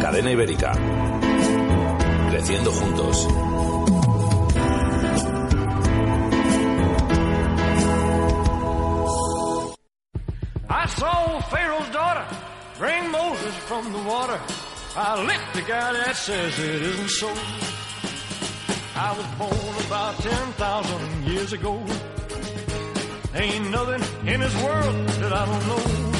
[0.00, 0.72] Cadena Ibérica.
[2.30, 3.28] Creciendo juntos.
[10.70, 12.26] I saw Pharaoh's daughter
[12.78, 14.40] bring Moses from the water.
[14.96, 17.28] I licked the guy that says it isn't so.
[18.94, 21.84] I was born about 10,000 years ago.
[23.34, 26.12] Ain't nothing in this world that I don't know.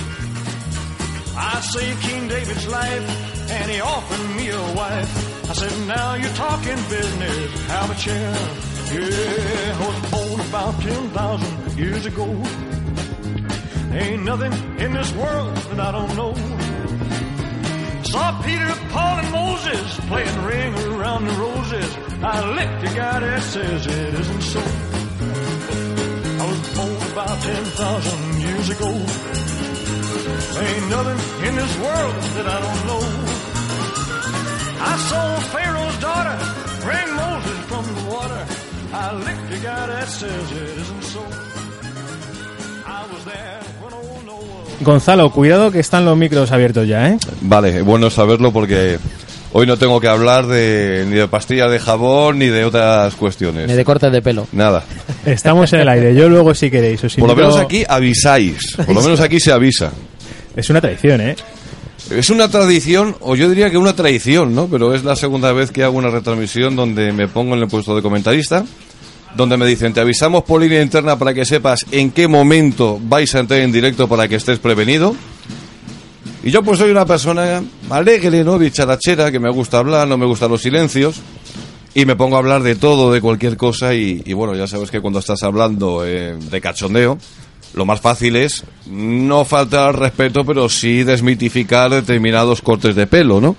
[1.37, 5.51] I saved King David's life, and he offered me a wife.
[5.51, 8.35] I said, now you're talking business, have a chair.
[8.93, 12.27] Yeah, I was born about 10,000 years ago.
[13.93, 16.35] Ain't nothing in this world that I don't know.
[18.05, 21.97] Saw Peter, Paul, and Moses playing ring around the roses.
[22.23, 24.61] I licked the guy that says it isn't so.
[26.41, 28.91] I was born about 10,000 years ago.
[30.61, 33.28] Ain't nothing in this world that I don't know.
[34.81, 36.37] I saw Pharaoh's daughter
[36.85, 38.45] bring Moses from the water.
[38.93, 41.21] I licked the guy that says it isn't so.
[42.87, 44.65] I was there when old Noah.
[44.85, 47.19] Gonzalo, cuidado que están los micros abiertos ya, ¿eh?
[47.43, 48.99] Vale, bueno saberlo porque
[49.53, 53.67] hoy no tengo que hablar de, ni de pastillas de jabón ni de otras cuestiones.
[53.69, 54.47] Ni de cortes de pelo.
[54.53, 54.85] Nada.
[55.27, 56.15] Estamos en el aire.
[56.15, 58.75] Yo luego, si queréis, os Por lo invito- menos aquí avisáis.
[58.77, 59.91] Por lo menos aquí se avisa.
[60.57, 61.37] Es una tradición, ¿eh?
[62.11, 64.67] Es una tradición, o yo diría que una traición, ¿no?
[64.67, 67.95] Pero es la segunda vez que hago una retransmisión donde me pongo en el puesto
[67.95, 68.65] de comentarista,
[69.37, 73.35] donde me dicen, te avisamos por línea interna para que sepas en qué momento vais
[73.35, 75.15] a entrar en directo para que estés prevenido.
[76.43, 78.59] Y yo pues soy una persona alegre, ¿no?
[78.59, 81.21] Bicharachera, que me gusta hablar, no me gustan los silencios.
[81.95, 83.93] Y me pongo a hablar de todo, de cualquier cosa.
[83.93, 87.19] Y, bueno, ya sabes que cuando estás hablando eh, de cachondeo,
[87.75, 93.41] lo más fácil es no faltar al respeto, pero sí desmitificar determinados cortes de pelo,
[93.41, 93.57] ¿no?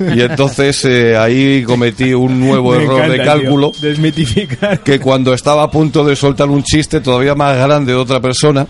[0.00, 3.24] Y entonces eh, ahí cometí un nuevo Me error encanta, de tío.
[3.26, 4.80] cálculo Desmitificar.
[4.82, 8.66] que cuando estaba a punto de soltar un chiste todavía más grande de otra persona,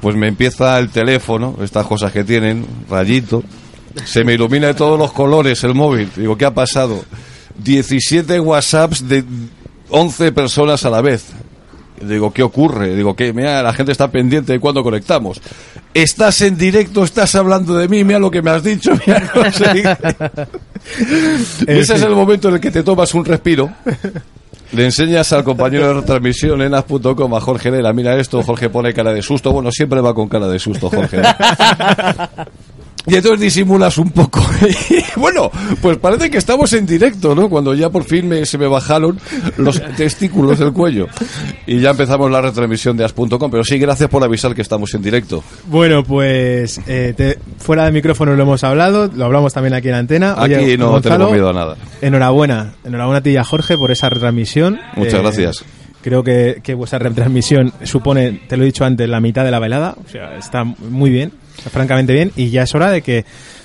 [0.00, 3.42] pues me empieza el teléfono, estas cosas que tienen, rayito,
[4.04, 6.10] se me ilumina de todos los colores el móvil.
[6.14, 7.04] Digo, ¿qué ha pasado?
[7.58, 9.24] 17 WhatsApps de
[9.88, 11.24] 11 personas a la vez.
[12.00, 12.94] Digo, ¿qué ocurre?
[12.94, 15.40] Digo, que mira, la gente está pendiente de cuándo conectamos.
[15.94, 19.50] Estás en directo, estás hablando de mí, mira lo que me has dicho, mira no
[19.52, 19.96] sé.
[21.66, 23.70] Ese es el momento en el que te tomas un respiro.
[24.72, 28.92] Le enseñas al compañero de retransmisión en as.com a Jorge Nela, mira esto, Jorge pone
[28.92, 29.52] cara de susto.
[29.52, 31.22] Bueno, siempre va con cara de susto, Jorge.
[33.06, 34.40] Y entonces disimulas un poco.
[34.90, 35.50] Y bueno,
[35.80, 37.48] pues parece que estamos en directo, ¿no?
[37.48, 39.18] Cuando ya por fin me- se me bajaron
[39.58, 41.06] los testículos del cuello.
[41.66, 43.50] Y ya empezamos la retransmisión de as.com.
[43.50, 45.42] Pero sí, gracias por avisar que estamos en directo.
[45.66, 49.94] Bueno, pues eh, te- fuera de micrófono lo hemos hablado, lo hablamos también aquí en
[49.94, 50.34] antena.
[50.38, 51.76] Oye, Aquí no Gonzalo, tenemos miedo a nada.
[52.00, 54.78] Enhorabuena, enhorabuena a ti y a Jorge por esa retransmisión.
[54.96, 55.64] Muchas Eh, gracias.
[56.02, 59.58] Creo que, que vuestra retransmisión supone, te lo he dicho antes, la mitad de la
[59.58, 59.96] velada.
[60.04, 61.32] O sea, está muy bien,
[61.70, 62.32] francamente bien.
[62.36, 63.24] Y ya es hora de que,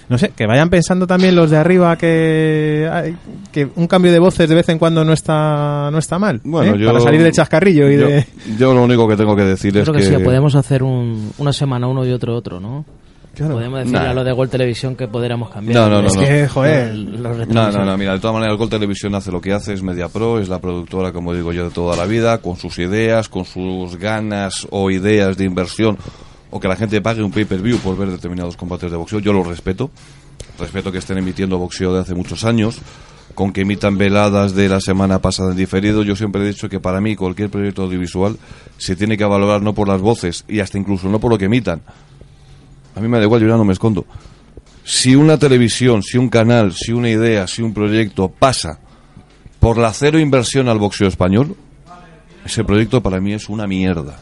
[0.10, 3.14] no sé, que vayan pensando también los de arriba que,
[3.52, 6.42] que un cambio de voces de vez en cuando no está, no está mal.
[6.44, 6.80] Bueno, ¿eh?
[6.80, 8.26] yo- Para salir del chascarrillo y yo, de...
[8.58, 10.18] yo lo único que tengo que decir Yo es creo que, que...
[10.18, 12.86] sí, podemos hacer un, una semana uno y otro otro, ¿no?
[13.34, 13.54] Claro.
[13.54, 14.10] Podemos decirle Nah.
[14.10, 15.80] a lo de Gol Televisión que podríamos cambiar.
[15.80, 16.22] No, no, no, Es no.
[16.22, 19.54] que, joder, Los No, no, no, mira, de todas maneras, Gol Televisión hace lo que
[19.54, 22.58] hace, es Media Pro, es la productora, como digo yo, de toda la vida, con
[22.58, 25.98] sus ideas, con sus ganas o ideas de inversión,
[26.52, 29.44] o que la gente pague un pay-per-view por ver determinados combates de boxeo, yo lo
[29.44, 29.90] respeto.
[30.60, 32.78] Respeto que estén emitiendo boxeo de hace muchos años,
[33.34, 36.04] con que emitan veladas de la semana pasada en diferido.
[36.04, 38.38] Yo siempre he dicho que para mí cualquier proyecto audiovisual
[38.78, 41.46] se tiene que valorar no por las voces y hasta incluso no por lo que
[41.46, 41.82] emitan.
[42.96, 44.06] A mí me da igual, yo ya no me escondo
[44.84, 48.80] si una televisión, si un canal, si una idea, si un proyecto pasa
[49.60, 51.56] por la cero inversión al boxeo español,
[52.44, 54.20] ese proyecto para mí es una mierda.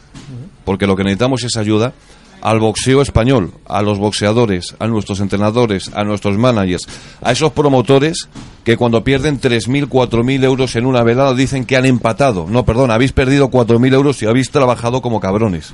[0.64, 1.94] Porque lo que necesitamos es ayuda
[2.40, 6.86] al boxeo español, a los boxeadores, a nuestros entrenadores, a nuestros managers,
[7.22, 8.28] a esos promotores
[8.64, 12.46] que cuando pierden 3.000, 4.000 euros en una velada dicen que han empatado.
[12.48, 15.72] No, perdón, habéis perdido 4.000 euros y habéis trabajado como cabrones.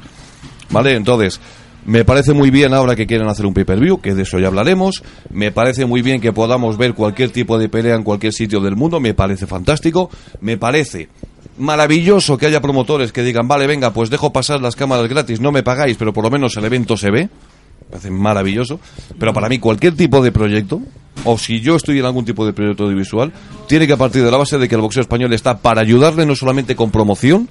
[0.71, 0.95] ¿Vale?
[0.97, 1.41] Entonces,
[1.89, 5.05] Me parece muy bien ahora que quieren hacer un pay-per-view, que de eso ya hablaremos.
[5.31, 8.75] Me parece muy bien que podamos ver cualquier tipo de pelea en cualquier sitio del
[8.75, 8.99] mundo.
[8.99, 10.11] Me parece fantástico.
[10.41, 11.09] Me parece
[11.59, 15.53] maravilloso que haya promotores que digan, vale, venga, pues dejo pasar las cámaras gratis, no
[15.53, 17.23] me pagáis, pero por lo menos el evento se ve.
[17.25, 18.81] Me parece maravilloso.
[19.19, 20.81] Pero para mí cualquier tipo de proyecto,
[21.25, 23.33] o si yo estoy en algún tipo de proyecto audiovisual,
[23.69, 26.35] tiene que partir de la base de que el boxeo español está para ayudarle no
[26.35, 27.49] solamente con promoción,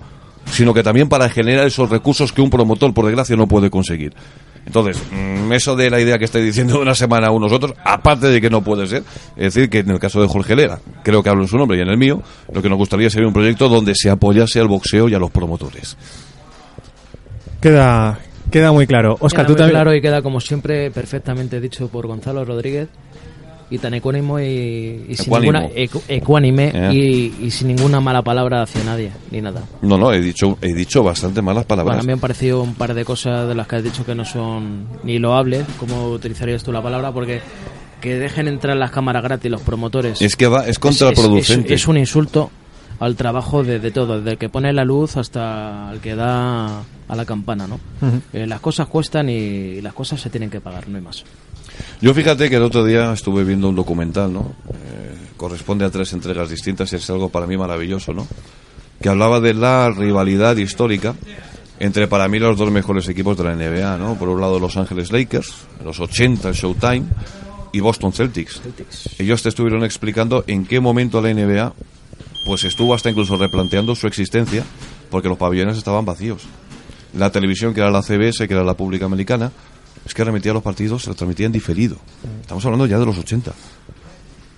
[0.51, 4.13] sino que también para generar esos recursos que un promotor, por desgracia, no puede conseguir.
[4.65, 7.73] Entonces, mm, eso de la idea que estoy diciendo de una semana a unos otros,
[7.83, 9.03] aparte de que no puede ser,
[9.35, 11.77] es decir, que en el caso de Jorge Lera, creo que hablo en su nombre
[11.77, 12.21] y en el mío,
[12.51, 15.29] lo que nos gustaría sería un proyecto donde se apoyase al boxeo y a los
[15.29, 15.95] promotores.
[17.61, 18.19] Queda,
[18.51, 19.17] queda muy claro.
[19.19, 19.75] Oscar, Queda tú muy también.
[19.75, 22.89] claro y queda como siempre perfectamente dicho por Gonzalo Rodríguez
[23.69, 25.51] y tan ecuánimo y, y sin Ecuánimo.
[25.53, 26.93] ninguna ecu- ecuánime Eh.
[26.93, 29.63] y, y sin ninguna mala palabra hacia nadie ni nada.
[29.81, 31.97] No, no, he dicho, he dicho bastante malas Bueno, palabras.
[31.97, 34.13] a mí me han parecido un par de cosas de las que has dicho que
[34.13, 37.41] no son ni loables, como utilizarías tú la palabra, porque
[38.01, 40.21] que dejen entrar las cámaras gratis los promotores.
[40.21, 41.73] Es que va, es es- contraproducente.
[41.73, 42.51] Es, es un insulto
[42.99, 46.81] al trabajo de, de todo, desde el que pone la luz hasta el que da
[47.07, 47.79] a la campana, ¿no?
[48.31, 51.23] Eh, las cosas cuestan y las cosas se tienen que pagar, no hay más.
[52.01, 54.53] Yo fíjate que el otro día estuve viendo un documental, ¿no?
[54.69, 58.27] Eh, corresponde a tres entregas distintas y es algo para mí maravilloso, ¿no?
[59.01, 61.15] Que hablaba de la rivalidad histórica
[61.79, 64.15] entre para mí los dos mejores equipos de la NBA, ¿no?
[64.15, 67.05] Por un lado Los Ángeles Lakers, los 80 el Showtime
[67.73, 68.61] y Boston Celtics.
[69.19, 71.73] Ellos te estuvieron explicando en qué momento la NBA
[72.45, 74.63] pues estuvo hasta incluso replanteando su existencia
[75.09, 76.43] porque los pabellones estaban vacíos.
[77.17, 79.51] La televisión, que era la CBS, que era la pública americana,
[80.05, 81.97] es que remitía los partidos, se los transmitía en diferido.
[82.41, 83.51] Estamos hablando ya de los 80.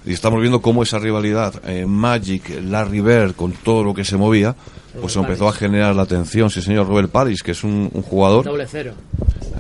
[0.06, 4.16] Y estamos viendo cómo esa rivalidad, eh, Magic, Larry Bird, con todo lo que se
[4.16, 4.56] movía,
[5.02, 6.50] pues empezó a generar la atención.
[6.50, 8.46] Sí, señor Robert Paris, que es un, un jugador.
[8.46, 8.94] Doble cero.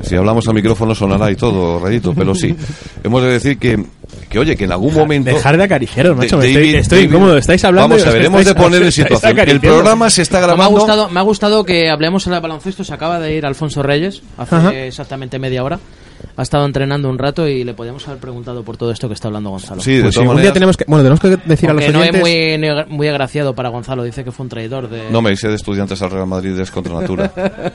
[0.02, 2.56] Si hablamos al micrófono sonará y todo, Rayito, pero sí.
[3.04, 3.84] Hemos de decir que,
[4.38, 5.30] que oye, que en algún momento...
[5.32, 6.38] Dejar de acariciaros, macho.
[6.38, 7.38] me David- estoy, estoy David- incómodo.
[7.38, 7.90] Estáis hablando.
[7.90, 9.40] Vamos y a os ver, hemos de poner en situación.
[9.40, 10.72] El programa se está Me ha, grabando...
[10.80, 12.84] gustado, me ha gustado que hablemos en el baloncesto.
[12.84, 14.74] Se acaba de ir Alfonso Reyes hace Ajá.
[14.76, 15.80] exactamente media hora.
[16.36, 19.28] Ha estado entrenando un rato y le podíamos haber preguntado por todo esto que está
[19.28, 19.82] hablando Gonzalo.
[19.82, 21.94] Sí, de Pues sí, un día tenemos que, bueno, tenemos que decir a los Porque
[21.98, 22.86] no es oyentes.
[22.88, 24.04] muy, muy agraciado para Gonzalo.
[24.04, 25.10] Dice que fue un traidor de.
[25.12, 27.32] No me hice de estudiantes al Real Madrid es contra natura.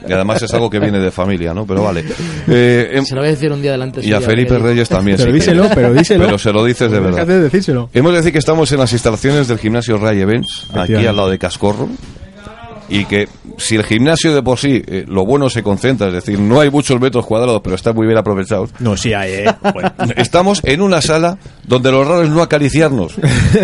[0.07, 1.65] Y además es algo que viene de familia, ¿no?
[1.65, 2.03] Pero vale.
[2.47, 4.05] Eh, em- Se lo voy a decir un día delante.
[4.05, 5.17] y a Felipe Reyes también.
[5.23, 6.25] Pero si díselo, pero díselo.
[6.25, 7.25] Pero se lo dices de verdad.
[7.27, 7.89] De decírselo.
[7.93, 11.29] Hemos de decir que estamos en las instalaciones del gimnasio Ray Events, aquí al lado
[11.29, 11.89] de Cascorro,
[12.89, 13.27] y que
[13.57, 16.69] si el gimnasio de por sí, eh, lo bueno se concentra, es decir, no hay
[16.69, 18.71] muchos metros cuadrados, pero está muy bien aprovechados.
[18.79, 19.55] No, sí hay, eh.
[19.73, 19.91] Bueno.
[20.15, 23.15] Estamos en una sala donde lo raro es no acariciarnos,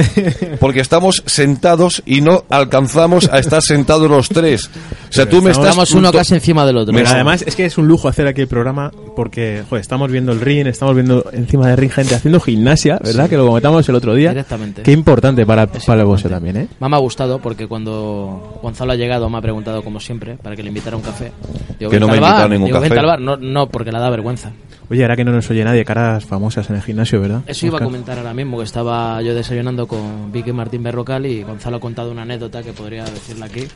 [0.59, 4.69] porque estamos sentados y no alcanzamos a estar sentados los tres.
[5.09, 5.69] O sea, tú me estás...
[5.69, 6.93] Estamos uno casi encima del otro.
[6.93, 10.31] Pero además es que es un lujo hacer aquí el programa porque joder, estamos viendo
[10.31, 13.29] el ring, estamos viendo encima del ring gente haciendo gimnasia, ¿verdad?
[13.29, 14.29] Que lo comentamos el otro día.
[14.29, 14.83] Directamente.
[14.83, 16.67] Qué importante para, para el boxeo también, ¿eh?
[16.79, 20.61] Me ha gustado porque cuando Gonzalo ha llegado me ha preguntado como siempre para que
[20.63, 21.31] le invitara a un café.
[21.79, 22.41] Digo, Que no "Vente me ha al bar".
[22.41, 22.99] invitado a ningún Digo, "Vente café.
[22.99, 23.19] al bar".
[23.21, 24.51] No, no, porque le da vergüenza.
[24.91, 27.41] Oye, ahora que no nos oye nadie, caras famosas en el gimnasio, ¿verdad?
[27.47, 31.43] Eso iba a comentar ahora mismo, que estaba yo desayunando con Vicky Martín Berrocal y
[31.43, 33.67] Gonzalo ha contado una anécdota que podría decirla aquí.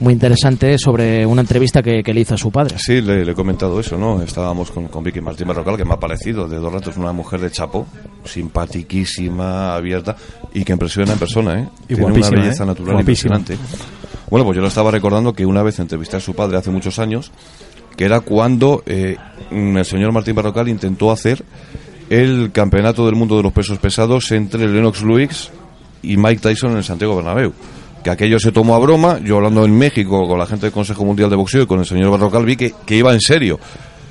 [0.00, 2.76] Muy interesante sobre una entrevista que, que le hizo a su padre.
[2.78, 4.20] Sí, le, le he comentado eso, ¿no?
[4.20, 7.38] Estábamos con, con Vicky Martín Berrocal, que me ha parecido de dos ratos una mujer
[7.40, 7.86] de chapo,
[8.24, 10.16] simpatiquísima, abierta,
[10.54, 11.68] y que impresiona en persona, ¿eh?
[11.88, 12.66] Y Tiene una belleza ¿eh?
[12.66, 13.36] natural Guapísima.
[13.36, 13.58] impresionante.
[14.30, 16.98] Bueno, pues yo lo estaba recordando que una vez entrevisté a su padre hace muchos
[16.98, 17.30] años,
[17.96, 19.16] que era cuando eh,
[19.50, 21.44] el señor Martín Berrocal intentó hacer
[22.10, 25.50] el campeonato del mundo de los pesos pesados entre Lennox Lewis
[26.02, 27.52] y Mike Tyson en el Santiago Bernabéu.
[28.02, 31.04] Que aquello se tomó a broma, yo hablando en México con la gente del Consejo
[31.04, 33.58] Mundial de Boxeo y con el señor Berrocal vi que, que iba en serio.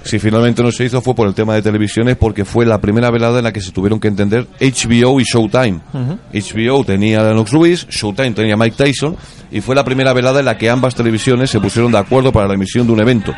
[0.05, 3.09] Si finalmente no se hizo fue por el tema de televisiones porque fue la primera
[3.09, 5.79] velada en la que se tuvieron que entender HBO y Showtime.
[6.31, 9.17] HBO tenía a Lennox Lewis, Showtime tenía a Mike Tyson
[9.49, 12.47] y fue la primera velada en la que ambas televisiones se pusieron de acuerdo para
[12.47, 13.33] la emisión de un evento.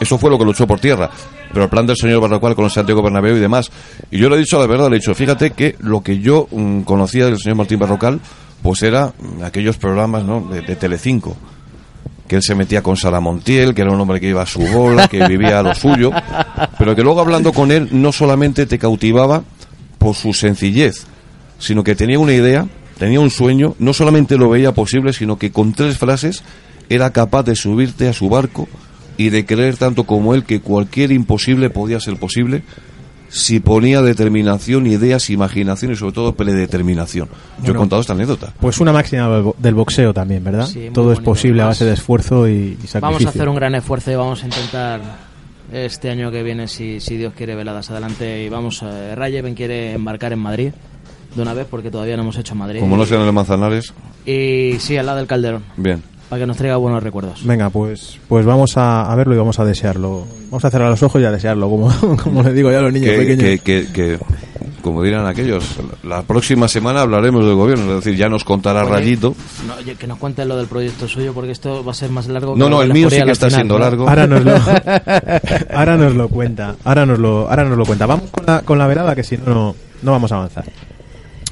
[0.00, 1.10] Eso fue lo que luchó por tierra.
[1.52, 3.70] Pero el plan del señor Barracual con el Santiago Bernabéu y demás.
[4.10, 6.48] Y yo le he dicho la verdad, le he dicho, fíjate que lo que yo
[6.50, 8.18] mm, conocía del señor Martín Barrocal,
[8.62, 10.40] pues era mm, aquellos programas ¿no?
[10.40, 11.36] de, de Telecinco.
[12.28, 14.60] Que él se metía con Sara Montiel, que era un hombre que iba a su
[14.60, 16.12] bola, que vivía a lo suyo.
[16.78, 19.42] Pero que luego hablando con él no solamente te cautivaba
[19.98, 21.06] por su sencillez,
[21.58, 22.68] sino que tenía una idea,
[22.98, 26.42] tenía un sueño, no solamente lo veía posible, sino que con tres frases
[26.88, 28.68] era capaz de subirte a su barco
[29.16, 32.62] y de creer tanto como él que cualquier imposible podía ser posible
[33.28, 37.28] si ponía determinación, ideas, imaginación y sobre todo predeterminación.
[37.62, 38.52] Yo he contado esta anécdota.
[38.60, 40.66] Pues una máxima del bo- del boxeo también, ¿verdad?
[40.66, 43.00] Sí, Todo es posible a base de esfuerzo y, y sacrificio.
[43.00, 45.00] Vamos a hacer un gran esfuerzo y vamos a intentar
[45.72, 48.42] este año que viene, si, si Dios quiere, veladas adelante.
[48.44, 50.70] Y vamos, eh, Rayeven quiere embarcar en Madrid
[51.34, 52.80] de una vez porque todavía no hemos hecho Madrid.
[52.80, 53.92] Como no sean en el Manzanares,
[54.24, 56.02] Y sí, al lado del Calderón, bien.
[56.28, 57.44] Para que nos traiga buenos recuerdos.
[57.44, 60.24] Venga, pues, pues vamos a, a verlo y vamos a desearlo.
[60.50, 61.90] Vamos a cerrar los ojos y a desearlo, como,
[62.22, 63.42] como le digo ya a los niños Que, pequeños.
[63.44, 64.18] que, que, que,
[64.82, 68.90] como dirán aquellos, la próxima semana hablaremos del gobierno, es decir, ya nos contará Oye,
[68.92, 69.34] Rayito.
[69.66, 72.54] No, que nos cuente lo del proyecto suyo porque esto va a ser más largo.
[72.56, 73.80] No, que no, el mío sí que está final, siendo ¿no?
[73.84, 74.08] largo.
[74.08, 74.52] Ahora nos lo,
[75.74, 76.76] ahora nos lo cuenta.
[76.84, 78.06] Ahora nos lo, ahora nos lo cuenta.
[78.06, 80.64] Vamos con la, con la velada que si no, no, no vamos a avanzar.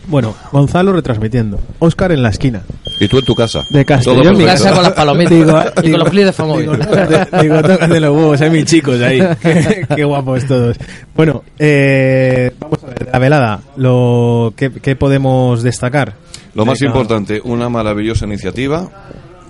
[0.08, 1.58] Bueno, Gonzalo retransmitiendo.
[1.80, 2.62] Óscar en la esquina.
[3.00, 3.62] Y tú en tu casa.
[3.70, 4.12] De Castro.
[4.14, 4.64] Todo Yo en mi perfecto.
[4.64, 6.44] casa con las palomitas Digo, y digo- con los clips de.
[6.62, 9.20] Digo, digo, tócate los huevos, hay mis chicos ahí.
[9.42, 10.76] qué, qué guapos todos.
[11.14, 13.60] Bueno, eh, vamos a ver, la velada.
[13.76, 16.14] Lo, ¿qué, qué podemos destacar?
[16.54, 18.88] Lo más De importante, una maravillosa iniciativa,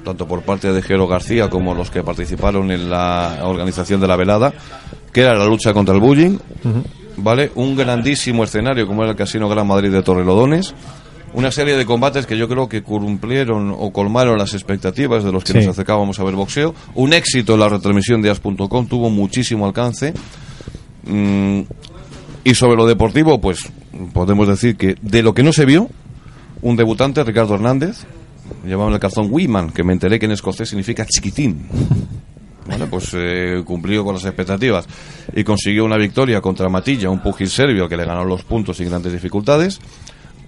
[0.04, 4.16] tanto por parte de Jero García como los que participaron en la organización de la
[4.16, 4.52] velada,
[5.12, 6.38] que era la lucha contra el bullying,
[7.16, 7.50] ¿vale?
[7.54, 10.74] Un grandísimo escenario como era el Casino Gran Madrid de Torrelodones,
[11.34, 15.44] una serie de combates que yo creo que cumplieron o colmaron las expectativas de los
[15.44, 15.58] que Sí.
[15.58, 16.74] nos acercábamos a ver boxeo.
[16.94, 20.14] Un éxito en la retransmisión de as.com, tuvo muchísimo alcance.
[21.04, 21.60] Mm,
[22.44, 23.70] y sobre lo deportivo, pues
[24.12, 25.88] podemos decir que de lo que no se vio,
[26.62, 28.04] un debutante, Ricardo Hernández,
[28.64, 31.66] llevaba en el calzón Wiman, que me enteré que en escocés significa chiquitín.
[32.66, 34.86] Bueno, pues eh, cumplió con las expectativas
[35.34, 38.88] y consiguió una victoria contra Matilla, un pugil serbio que le ganó los puntos sin
[38.88, 39.80] grandes dificultades.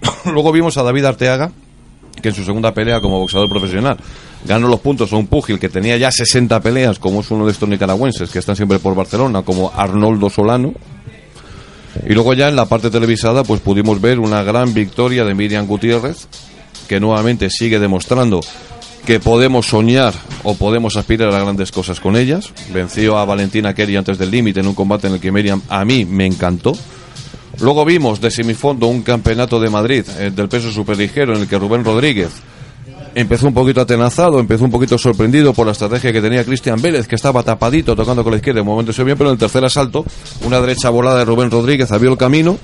[0.25, 1.51] Luego vimos a David Arteaga,
[2.21, 3.97] que en su segunda pelea como boxeador profesional
[4.45, 7.51] ganó los puntos a un pugil que tenía ya 60 peleas, como es uno de
[7.51, 10.73] estos nicaragüenses que están siempre por Barcelona, como Arnoldo Solano.
[12.07, 15.65] Y luego ya en la parte televisada pues pudimos ver una gran victoria de Miriam
[15.65, 16.27] Gutiérrez,
[16.87, 18.41] que nuevamente sigue demostrando
[19.05, 20.13] que podemos soñar
[20.43, 22.51] o podemos aspirar a grandes cosas con ellas.
[22.73, 25.83] Venció a Valentina Kerry antes del límite en un combate en el que Miriam a
[25.85, 26.73] mí me encantó.
[27.59, 31.57] Luego vimos de semifondo un campeonato de Madrid eh, del peso superligero en el que
[31.57, 32.31] Rubén Rodríguez
[33.15, 37.07] empezó un poquito atenazado, empezó un poquito sorprendido por la estrategia que tenía Cristian Vélez,
[37.07, 39.39] que estaba tapadito tocando con la izquierda, en un momento se bien, pero en el
[39.39, 40.05] tercer asalto,
[40.45, 42.57] una derecha volada de Rubén Rodríguez abrió el camino,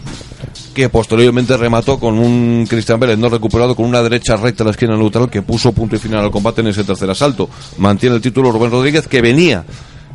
[0.76, 4.72] que posteriormente remató con un Cristian Vélez no recuperado con una derecha recta a la
[4.72, 7.50] esquina neutral que puso punto y final al combate en ese tercer asalto.
[7.78, 9.64] Mantiene el título Rubén Rodríguez, que venía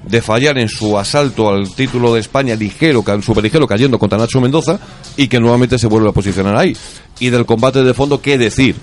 [0.06, 4.78] de fallar en su asalto al título de España ligero, superligero, cayendo contra Nacho Mendoza,
[5.16, 6.76] y que nuevamente se vuelve a posicionar ahí.
[7.18, 8.76] Y del combate de fondo, ¿qué decir?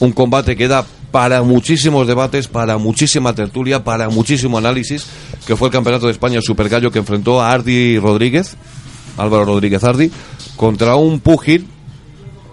[0.00, 5.06] Un combate que da para muchísimos debates, para muchísima tertulia, para muchísimo análisis,
[5.46, 8.56] que fue el Campeonato de España Super Gallo que enfrentó a Ardi Rodríguez,
[9.18, 10.10] Álvaro Rodríguez Ardi,
[10.60, 11.66] contra un púgil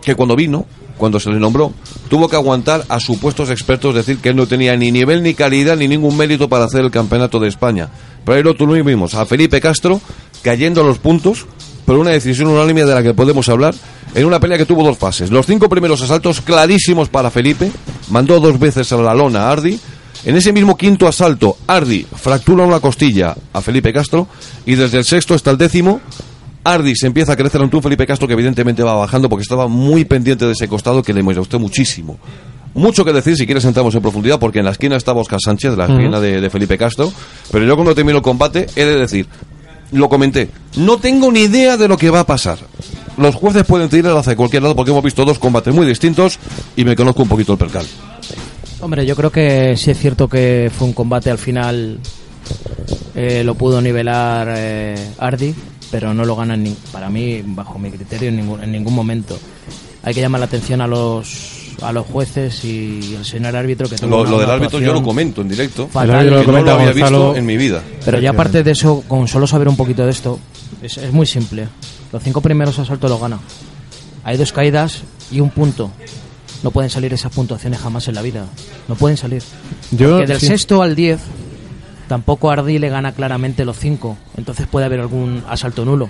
[0.01, 0.65] que cuando vino,
[0.97, 1.73] cuando se le nombró,
[2.09, 5.75] tuvo que aguantar a supuestos expertos decir que él no tenía ni nivel, ni calidad,
[5.75, 7.89] ni ningún mérito para hacer el campeonato de España.
[8.23, 9.99] Pero ahí lo tuvimos a Felipe Castro
[10.41, 11.47] cayendo a los puntos
[11.85, 13.75] por una decisión unánime de la que podemos hablar
[14.15, 15.29] en una pelea que tuvo dos fases.
[15.29, 17.69] Los cinco primeros asaltos clarísimos para Felipe,
[18.09, 19.77] mandó dos veces a la lona a Ardi.
[20.23, 24.29] En ese mismo quinto asalto, Ardi fractura una costilla a Felipe Castro
[24.65, 25.99] y desde el sexto hasta el décimo
[26.73, 29.67] Ardi se empieza a crecer ante un Felipe Castro que evidentemente va bajando porque estaba
[29.67, 32.17] muy pendiente de ese costado que le gustó muchísimo.
[32.73, 35.75] Mucho que decir si quieres entramos en profundidad porque en la esquina estaba Oscar Sánchez,
[35.77, 37.11] la esquina de, de Felipe Castro,
[37.51, 39.27] pero yo cuando termino el combate he de decir,
[39.91, 42.57] lo comenté, no tengo ni idea de lo que va a pasar.
[43.17, 46.37] Los jueces pueden tirar hacia cualquier lado porque hemos visto dos combates muy distintos
[46.75, 47.85] y me conozco un poquito el percal.
[48.79, 51.97] Hombre, yo creo que sí es cierto que fue un combate al final.
[53.15, 55.55] eh, lo pudo nivelar eh, Ardi,
[55.91, 58.93] pero no lo gana en ni- para mí, bajo mi criterio, en ningún, en ningún
[58.93, 59.37] momento.
[60.03, 61.53] Hay que llamar la atención a los
[61.83, 65.41] a los jueces y el señor árbitro que Lo, lo del árbitro yo lo comento
[65.41, 66.21] en directo, fatal.
[66.25, 67.17] El lo que no comenta lo había Gonzalo.
[67.27, 67.83] visto en mi vida.
[68.03, 70.39] Pero ya aparte de eso, con solo saber un poquito de esto,
[70.81, 71.67] es, es muy simple.
[72.11, 73.39] Los cinco primeros asaltos los gana.
[74.23, 75.91] Hay dos caídas y un punto.
[76.63, 78.47] No pueden salir esas puntuaciones jamás en la vida.
[78.87, 79.43] No pueden salir.
[79.91, 80.47] Yo, Porque del sí.
[80.47, 81.19] sexto al 10,
[82.07, 84.17] tampoco Ardi le gana claramente los 5.
[84.37, 86.09] Entonces puede haber algún asalto nulo.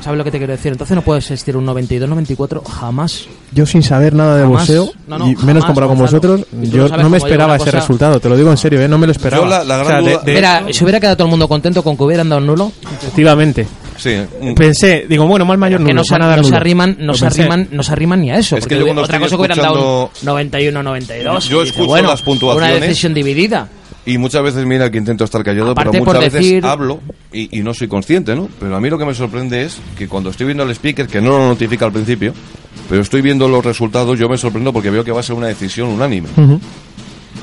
[0.00, 0.72] ¿Sabes lo que te quiero decir?
[0.72, 3.26] Entonces no puede existir un 92-94 jamás.
[3.52, 4.58] Yo sin saber nada de Jamás.
[4.62, 8.18] boxeo No, no, y menos comparado con vosotros, yo no me esperaba ese cosa- resultado,
[8.18, 8.88] te lo digo en serio, ¿eh?
[8.88, 9.44] no me lo esperaba.
[9.44, 11.30] Yo la- la O gran sea, de- duda- de- Mira, se hubiera quedado todo el
[11.30, 12.72] mundo contento con que hubieran dado un nulo.
[13.00, 13.64] efectivamente.
[13.96, 17.14] Sí, un- Pensé, digo, bueno, mal mayor que nulo, no se, no se arriman, no
[17.14, 18.56] se arriman, no se arriman ni a eso.
[18.56, 21.48] Es que porque yo cuando otra cosa que hubieran dado escuchando- un 91-92.
[21.48, 22.76] Yo escucho bueno, las puntuaciones.
[22.76, 23.68] Una decisión dividida.
[24.04, 27.00] Y muchas veces, mira, que intento estar callado, Aparte pero muchas veces hablo
[27.32, 28.48] y, y no soy consciente, ¿no?
[28.58, 31.20] Pero a mí lo que me sorprende es que cuando estoy viendo el speaker, que
[31.20, 32.34] no lo notifica al principio,
[32.88, 35.46] pero estoy viendo los resultados, yo me sorprendo porque veo que va a ser una
[35.46, 36.28] decisión unánime.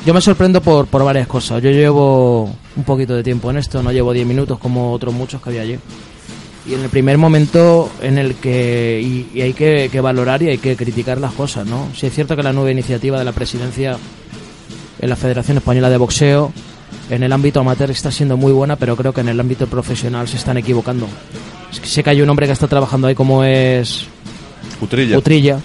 [0.06, 1.62] Yo me sorprendo por, por varias cosas.
[1.64, 2.44] Yo llevo
[2.76, 5.62] un poquito de tiempo en esto, no llevo 10 minutos como otros muchos que había
[5.62, 5.78] allí.
[6.68, 10.50] Y en el primer momento en el que y, y hay que, que valorar y
[10.50, 11.88] hay que criticar las cosas, ¿no?
[11.96, 13.98] Si es cierto que la nueva iniciativa de la presidencia
[15.00, 16.52] en la Federación Española de Boxeo
[17.10, 20.28] en el ámbito amateur está siendo muy buena, pero creo que en el ámbito profesional
[20.28, 21.08] se están equivocando.
[21.84, 24.06] Sé que hay un hombre que está trabajando ahí como es
[24.82, 25.18] Utrilla.
[25.18, 25.60] Utrilla,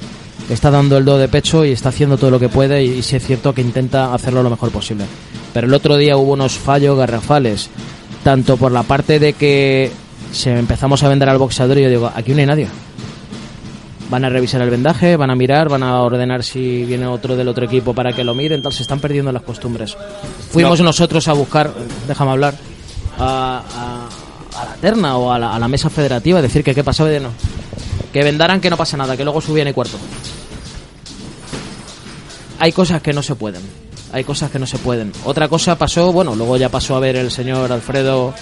[0.48, 2.98] que está dando el do de pecho y está haciendo todo lo que puede y,
[2.98, 5.04] y sí es cierto que intenta hacerlo lo mejor posible.
[5.52, 7.68] Pero el otro día hubo unos fallos garrafales,
[8.22, 9.90] tanto por la parte de que
[10.32, 12.68] se empezamos a vender al boxeador y yo digo, aquí no hay nadie.
[14.10, 17.48] Van a revisar el vendaje, van a mirar, van a ordenar si viene otro del
[17.48, 19.96] otro equipo para que lo miren, entonces se están perdiendo las costumbres.
[20.50, 21.72] Fuimos nosotros a buscar,
[22.06, 22.54] déjame hablar,
[23.18, 26.84] a, a- a la terna o a la, a la mesa federativa, decir que qué
[26.84, 27.30] pasaba y de no.
[28.12, 29.96] Que vendaran que no pasa nada, que luego subían y cuarto.
[32.60, 33.62] Hay cosas que no se pueden.
[34.12, 35.12] Hay cosas que no se pueden.
[35.24, 38.32] Otra cosa pasó, bueno, luego ya pasó a ver el señor Alfredo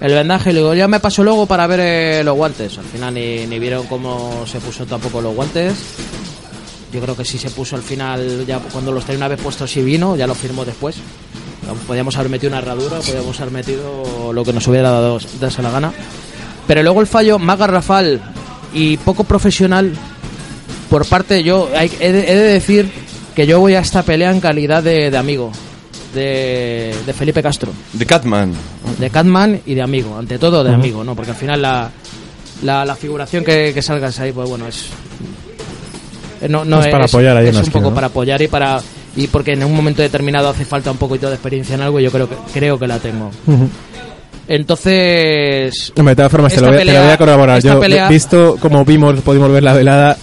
[0.00, 2.78] el vendaje le digo, ya me paso luego para ver eh, los guantes.
[2.78, 5.74] Al final ni, ni vieron cómo se puso tampoco los guantes.
[6.92, 9.70] Yo creo que sí se puso al final, ya cuando los tenía una vez puestos
[9.70, 10.96] sí vino, ya lo firmó después.
[11.86, 15.70] Podíamos haber metido una herradura, podíamos haber metido lo que nos hubiera dado darse la
[15.70, 15.92] gana.
[16.66, 18.20] Pero luego el fallo más garrafal
[18.72, 19.92] y poco profesional
[20.90, 22.90] por parte, yo he, de, he de decir
[23.34, 25.50] que yo voy a esta pelea en calidad de amigo
[26.14, 28.52] de, de Felipe Castro, The Catman.
[28.98, 31.14] de Catman y de amigo, ante todo de amigo, ¿no?
[31.14, 31.90] Porque al final la,
[32.62, 34.86] la, la figuración que, que salgas ahí, pues bueno, es.
[36.40, 37.94] eh, No, no Es para apoyar ahí es en un esquina, poco ¿no?
[37.94, 38.80] para apoyar y para
[39.16, 42.02] y porque en un momento determinado hace falta un poquito de experiencia en algo y
[42.04, 43.30] yo creo que creo que la tengo.
[44.46, 47.62] Entonces, Hombre, de todas formas, te lo, voy, a- te lo pelea- voy a corroborar.
[47.62, 50.18] Yo, pelea- visto como vimos, pudimos ver la velada,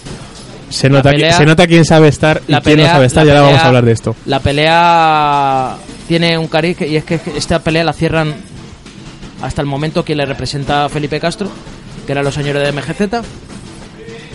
[0.72, 3.26] se nota, pelea- se nota quién sabe estar y quién no sabe estar.
[3.26, 4.16] Ya ahora vamos a hablar de esto.
[4.26, 5.76] La pelea
[6.08, 8.34] tiene un cariz que- y es que esta pelea la cierran
[9.42, 11.50] hasta el momento quien le representa a Felipe Castro,
[12.06, 13.22] que eran los señores de MGZ,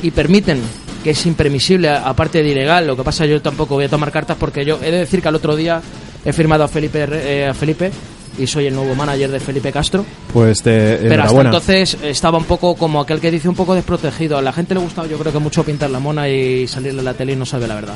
[0.03, 0.61] y permiten
[1.05, 2.87] que es impermisible, aparte de ilegal.
[2.87, 5.29] Lo que pasa yo tampoco voy a tomar cartas porque yo he de decir que
[5.29, 5.81] al otro día
[6.25, 7.91] he firmado a Felipe, eh, a Felipe
[8.39, 10.05] y soy el nuevo manager de Felipe Castro.
[10.33, 14.37] Pues de, Pero hasta entonces estaba un poco como aquel que dice un poco desprotegido.
[14.39, 17.05] A la gente le gustaba yo creo que mucho pintar la mona y salirle a
[17.05, 17.95] la tele y no sabe la verdad.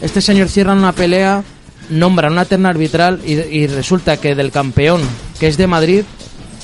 [0.00, 1.42] Este señor cierra una pelea,
[1.90, 5.00] nombra una terna arbitral y, y resulta que del campeón,
[5.40, 6.02] que es de Madrid,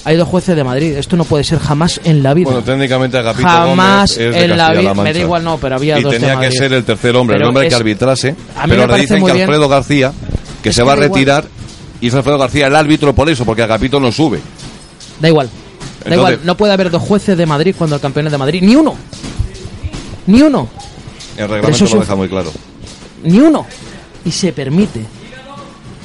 [0.05, 0.97] hay dos jueces de Madrid.
[0.97, 2.47] Esto no puede ser jamás en la vida.
[2.51, 4.95] Bueno, técnicamente Agapito Jamás Gómez es de en la vida.
[4.95, 6.59] Me da igual, no, pero había y dos de tenía que Madrid.
[6.59, 8.29] ser el tercer hombre, Pero el hombre que es- arbitrase.
[8.31, 8.37] a mí
[8.71, 9.43] Pero me ahora dicen que bien.
[9.43, 10.13] Alfredo García,
[10.61, 11.09] que Es se que va a igual.
[12.03, 14.41] Y es Alfredo García el árbitro por eso, porque Agapito no sube.
[15.21, 15.49] Da igual.
[16.05, 16.41] Da igual.
[16.45, 18.61] No puede haber dos jueces de Madrid cuando el campeón es de Madrid.
[18.63, 18.95] Ni uno.
[20.27, 20.69] Ni uno.
[21.37, 22.53] El eso reglamento es lo deja muy claro.
[23.25, 23.65] Ni uno.
[24.25, 25.01] Y se permite.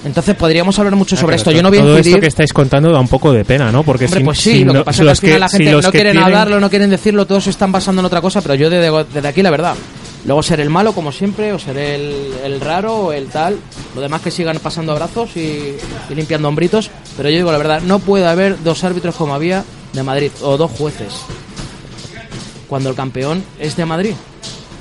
[0.06, 1.46] Entonces podríamos hablar mucho sobre Ah, esto.
[1.50, 2.16] claro, Yo no voy a Todo incidir.
[2.16, 3.84] esto que estáis contando da un poco de pena, ¿no?
[3.84, 5.50] Porque Hombre, si, pues sí, si lo no- que pasa es que al final la
[5.50, 8.40] gente no quieren tienen- hablarlo, no quieren decirlo, todos se están basando en otra cosa,
[8.42, 9.76] pero yo desde, desde aquí la verdad.
[10.28, 13.58] Luego seré el malo como siempre, o seré el, el raro o el tal.
[13.96, 15.40] Lo demás que sigan pasando abrazos y,
[16.10, 16.92] y limpiando hombritos.
[17.16, 19.64] Pero yo digo la verdad, no puede haber dos árbitros como había
[19.94, 21.14] de Madrid, o dos jueces.
[22.68, 24.14] Cuando el campeón es de Madrid.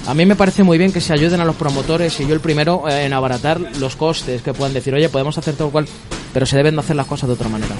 [0.08, 2.40] A mí me parece muy bien que se ayuden a los promotores y yo el
[2.40, 5.86] primero eh, en abaratar los costes, que puedan decir, oye, podemos hacer todo cual,
[6.32, 7.74] pero se deben de hacer las cosas de otra manera.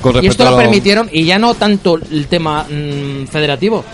[0.00, 3.84] Con Y esto lo- permitieron, y ya no tanto el tema mm, federativo.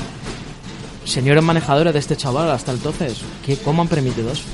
[1.08, 4.44] Señores manejadores de este chaval, hasta entonces, ¿qué, ¿cómo han permitido eso?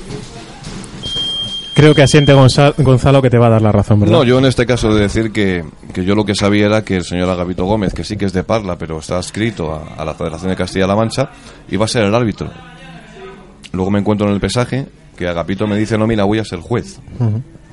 [1.75, 4.15] Creo que asiente Gonza- Gonzalo que te va a dar la razón, ¿verdad?
[4.15, 6.85] No, yo en este caso he de decir que, que yo lo que sabía era
[6.85, 9.95] que el señor Agapito Gómez, que sí que es de Parla, pero está adscrito a,
[10.01, 11.29] a la Federación de Castilla-La Mancha,
[11.69, 12.49] iba a ser el árbitro.
[13.73, 14.85] Luego me encuentro en el pesaje
[15.17, 16.99] que Agapito me dice, no, mira, voy a ser juez.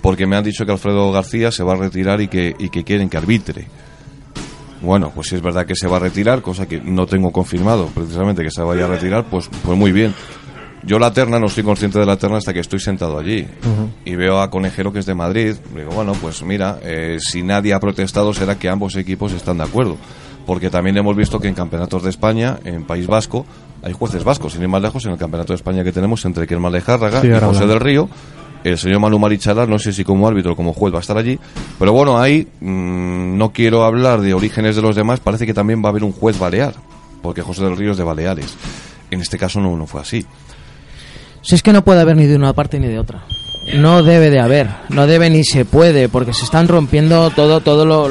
[0.00, 2.82] Porque me han dicho que Alfredo García se va a retirar y que, y que
[2.82, 3.66] quieren que arbitre.
[4.82, 7.86] Bueno, pues si es verdad que se va a retirar, cosa que no tengo confirmado
[7.86, 10.14] precisamente que se vaya a retirar, pues, pues muy bien.
[10.84, 13.46] Yo la terna no estoy consciente de la terna hasta que estoy sentado allí
[14.04, 15.54] y veo a Conejero que es de Madrid.
[15.76, 19.64] Digo, bueno, pues mira, eh, si nadie ha protestado será que ambos equipos están de
[19.64, 19.96] acuerdo.
[20.44, 23.46] Porque también hemos visto que en campeonatos de España, en País Vasco,
[23.80, 24.54] hay jueces vascos.
[24.54, 27.28] Sin ir más lejos, en el campeonato de España que tenemos entre Kermal Lejárraga Sí,
[27.28, 28.08] y José del Río,
[28.64, 31.16] el señor Manu Marichalar, no sé si como árbitro o como juez va a estar
[31.16, 31.38] allí,
[31.78, 35.82] pero bueno, ahí mm, no quiero hablar de orígenes de los demás, parece que también
[35.82, 36.74] va a haber un juez balear,
[37.22, 38.56] porque José del Río es de Baleares.
[39.10, 40.24] En este caso no, no fue así.
[41.42, 43.24] Si es que no puede haber ni de una parte ni de otra.
[43.74, 47.84] No debe de haber, no debe ni se puede, porque se están rompiendo todo, todo
[47.84, 48.08] lo,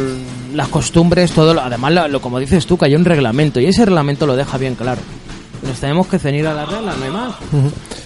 [0.54, 3.86] las costumbres, todo lo, además lo, como dices tú, que hay un reglamento y ese
[3.86, 5.02] reglamento lo deja bien claro.
[5.64, 7.34] Nos tenemos que ceñir a la regla, no hay más.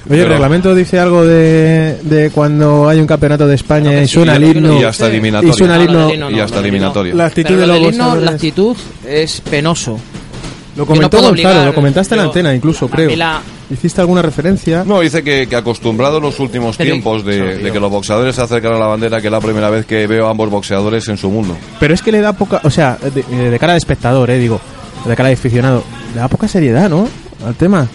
[0.10, 4.08] Oye, el reglamento dice algo de, de cuando hay un campeonato de España Claro y
[4.08, 4.80] suena el himno.
[4.80, 5.12] Y hasta Sí.
[5.12, 5.54] eliminatoria.
[5.54, 6.30] Y suena el himno.
[6.32, 7.16] y hasta eliminatoria.
[7.16, 8.76] La actitud Pero de lo los himno, la actitud
[9.08, 9.98] es penoso.
[10.76, 13.16] Lo comentó no Gonzalo, obligar, lo comentaste en yo- antena incluso, a creo.
[13.16, 13.42] la-
[13.72, 14.84] ¿Hiciste alguna referencia?
[14.86, 18.42] No, dice que, que acostumbrado en los últimos Pero- tiempos de, que los boxeadores se
[18.42, 21.16] acercan a la bandera, que es la primera vez que veo a ambos boxeadores en
[21.18, 21.56] su mundo.
[21.80, 24.60] Pero es que le da poca, o sea, de, de cara de espectador, eh, digo,
[25.06, 27.08] de cara de aficionado, le da poca seriedad, ¿no?
[27.46, 27.88] Al tema.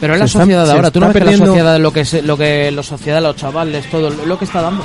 [0.00, 0.90] Pero es la está- sociedad de ahora.
[0.90, 3.88] Tú no ves que la sociedad, lo que, se- lo que la sociedad, los chavales,
[3.90, 4.84] todo lo que está dando.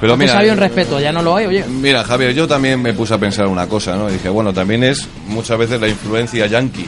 [0.00, 1.64] Pero Antes mira, había un respeto, ya no lo hay, oye.
[1.64, 4.08] Mira, Javier, yo también me puse a pensar una cosa, ¿no?
[4.10, 6.86] Dije, bueno, también es muchas veces la influencia yankee.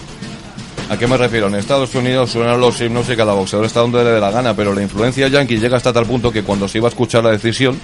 [0.90, 1.46] ¿A qué me refiero?
[1.48, 4.54] En Estados Unidos suenan los himnos y cada boxeador está donde le dé la gana,
[4.54, 7.30] pero la influencia yankee llega hasta tal punto que cuando se iba a escuchar la
[7.30, 7.78] decisión,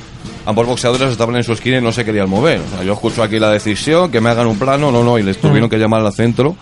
[0.45, 2.61] ambos boxeadores estaban en su esquina y no se querían mover.
[2.61, 5.23] O sea, yo escucho aquí la decisión, que me hagan un plano, no, no, y
[5.23, 6.55] les tuvieron que llamar al centro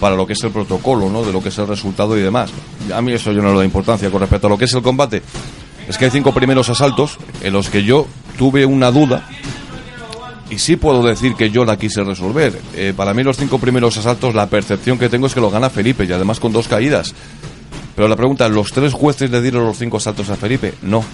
[0.00, 1.24] para lo que es el protocolo, ¿no?
[1.24, 2.50] De lo que es el resultado y demás.
[2.94, 4.82] A mí eso yo no le doy importancia con respecto a lo que es el
[4.82, 5.22] combate.
[5.88, 8.06] Es que hay cinco primeros asaltos en los que yo
[8.38, 9.28] tuve una duda
[10.50, 12.58] y sí puedo decir que yo la quise resolver.
[12.74, 15.70] Eh, para mí los cinco primeros asaltos, la percepción que tengo es que lo gana
[15.70, 17.14] Felipe y además con dos caídas.
[17.96, 20.74] Pero la pregunta, ¿los tres jueces le dieron los cinco asaltos a Felipe?
[20.82, 21.04] No.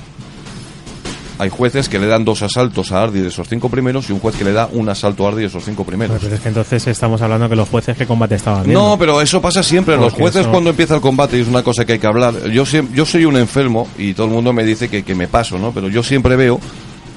[1.41, 4.21] Hay jueces que le dan dos asaltos a Ardi de esos cinco primeros y un
[4.21, 6.21] juez que le da un asalto a Ardi de esos cinco primeros.
[6.21, 8.79] Pues es que entonces estamos hablando que los jueces que combate estaban viendo.
[8.91, 9.97] No, pero eso pasa siempre.
[9.97, 12.07] Los Porque jueces eso- cuando empieza el combate, y es una cosa que hay que
[12.07, 15.29] hablar, yo, yo soy un enfermo y todo el mundo me dice que, que me
[15.29, 15.73] paso, ¿no?
[15.73, 16.61] Pero yo siempre veo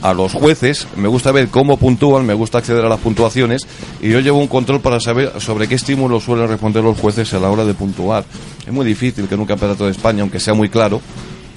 [0.01, 3.67] a los jueces, me gusta ver cómo puntúan, me gusta acceder a las puntuaciones
[4.01, 7.39] y yo llevo un control para saber sobre qué estímulos suelen responder los jueces a
[7.39, 8.23] la hora de puntuar.
[8.65, 11.01] Es muy difícil que en un campeonato de España, aunque sea muy claro,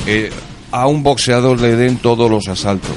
[0.07, 0.31] eh,
[0.71, 2.97] a un boxeador le den todos los asaltos.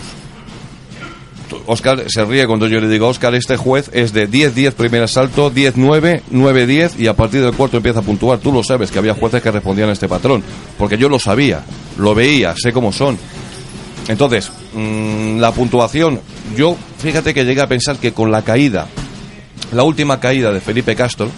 [1.65, 5.51] Oscar se ríe cuando yo le digo, Oscar, este juez es de 10-10 primer asalto,
[5.51, 8.39] 10-9, 9-10 y a partir del cuarto empieza a puntuar.
[8.39, 10.43] Tú lo sabes, que había jueces que respondían a este patrón,
[10.77, 11.63] porque yo lo sabía,
[11.97, 13.17] lo veía, sé cómo son.
[14.07, 16.19] Entonces, mm, la puntuación,
[16.55, 18.87] yo fíjate que llegué a pensar que con la caída,
[19.71, 21.29] la última caída de Felipe Castro,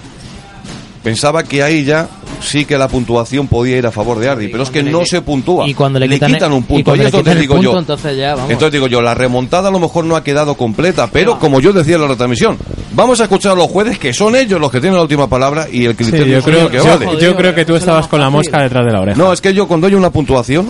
[1.04, 2.08] pensaba que ahí ya
[2.42, 5.06] sí que la puntuación podía ir a favor de Ardi, pero es que no le-
[5.06, 5.68] se puntúa.
[5.68, 6.96] y cuando le quitan- un y punto.
[6.96, 7.80] es donde el digo punto, yo.
[7.80, 8.52] entonces ya, vamos.
[8.52, 11.72] Entonces digo yo, la remontada a lo mejor no ha quedado completa, pero como yo
[11.74, 12.58] decía en la retransmisión,
[12.94, 15.68] vamos a escuchar a los jueces que son ellos los que tienen la última palabra
[15.72, 17.06] y el Sí, criterio yo es creo, lo que yo, vale.
[17.22, 19.18] yo creo que tú estabas es con la mosca detrás de la oreja.
[19.18, 20.70] No, es que yo cuando hay una puntuación,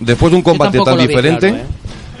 [0.00, 1.66] después de un combate tan diferente, claro, ¿eh?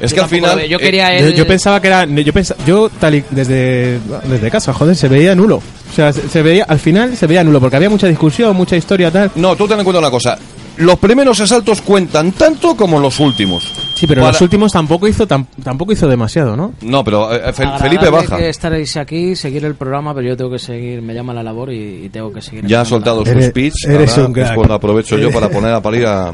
[0.00, 0.58] Es Yo que al final...
[0.60, 0.68] vi.
[0.68, 2.04] Yo eh, quería Yo, el- yo pensaba que era.
[2.04, 5.56] Yo, pensa- yo tal y- desde, desde casa, joder, se veía nulo.
[5.56, 8.76] O sea, se, se veía, al final se veía nulo porque había mucha discusión, mucha
[8.76, 9.30] historia, tal.
[9.36, 10.38] No, tú ten en cuenta una cosa.
[10.78, 13.72] Los primeros asaltos cuentan tanto como los últimos.
[13.96, 16.74] Sí, pero Para- los últimos tampoco hizo tam- tampoco hizo demasiado, ¿no?
[16.82, 18.36] No, pero eh, Fe- Agradable Felipe baja.
[18.36, 21.72] que estaréis aquí, seguir el programa, pero yo tengo que seguir, me llama la labor
[21.72, 22.66] y, y tengo que seguir.
[22.66, 23.86] Ya ha soltado su Eres- speech.
[23.88, 24.48] eres ahora un crack.
[24.50, 26.32] es cuando aprovecho yo para poner a parir a.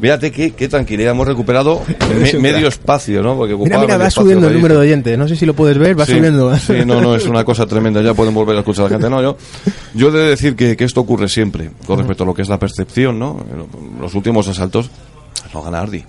[0.00, 1.12] Fíjate qué, qué tranquilidad.
[1.12, 1.80] Hemos recuperado
[2.34, 3.36] me- medio espacio, ¿no?
[3.36, 5.16] Porque Mira, mira, va subiendo el número de oyentes.
[5.16, 6.54] No sé si lo puedes ver, va Sí, subiendo.
[6.58, 8.02] Sí, no, no, es una cosa tremenda.
[8.02, 9.08] Ya pueden volver a escuchar a la gente.
[9.08, 9.36] No, yo,
[9.94, 12.50] yo he de decir que, que esto ocurre siempre con respecto a lo que es
[12.50, 13.38] la percepción, ¿no?
[13.98, 14.90] Los últimos asaltos
[15.54, 16.04] lo gana Ardi.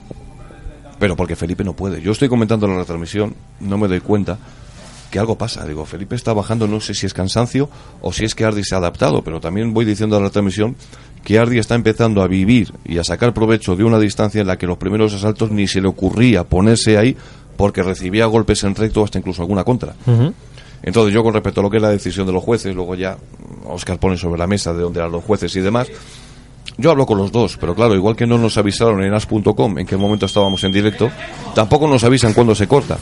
[1.03, 2.01] Pero porque Felipe no puede.
[2.01, 4.37] Yo estoy comentando en la retransmisión, no me doy cuenta
[5.11, 5.65] que algo pasa.
[5.65, 8.73] Digo, Felipe está bajando, no sé si es cansancio o si es que Ardi se
[8.73, 10.77] ha adaptado, pero también voy diciendo en la transmisión
[11.21, 14.57] que Ardi está empezando a vivir y a sacar provecho de una distancia en la
[14.57, 17.17] que los primeros asaltos ni se le ocurría ponerse ahí
[17.57, 19.95] porque recibía golpes en recto hasta incluso alguna contra.
[20.83, 23.17] Entonces yo con respecto a lo que es la decisión de los jueces, luego ya
[23.65, 25.89] Oscar pone sobre la mesa de dónde eran los jueces y demás,
[26.77, 29.85] yo hablo con los dos, pero claro, igual que no nos avisaron en as.com en
[29.85, 31.09] qué momento estábamos en directo,
[31.53, 32.97] tampoco nos avisan cuándo se corta.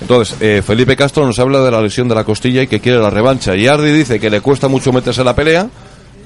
[0.00, 2.98] Entonces, eh, Felipe Castro nos habla de la lesión de la costilla y que quiere
[2.98, 3.54] la revancha.
[3.54, 5.68] Y Ardi dice que le cuesta mucho meterse en la pelea,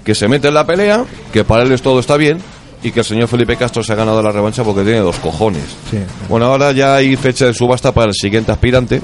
[0.02, 2.38] que se mete en la pelea, que para él es todo está bien
[2.82, 5.64] y que el señor Felipe Castro se ha ganado la revancha porque tiene dos cojones.
[5.90, 5.98] Sí.
[6.28, 9.02] Bueno, ahora ya hay fecha de subasta para el siguiente aspirante,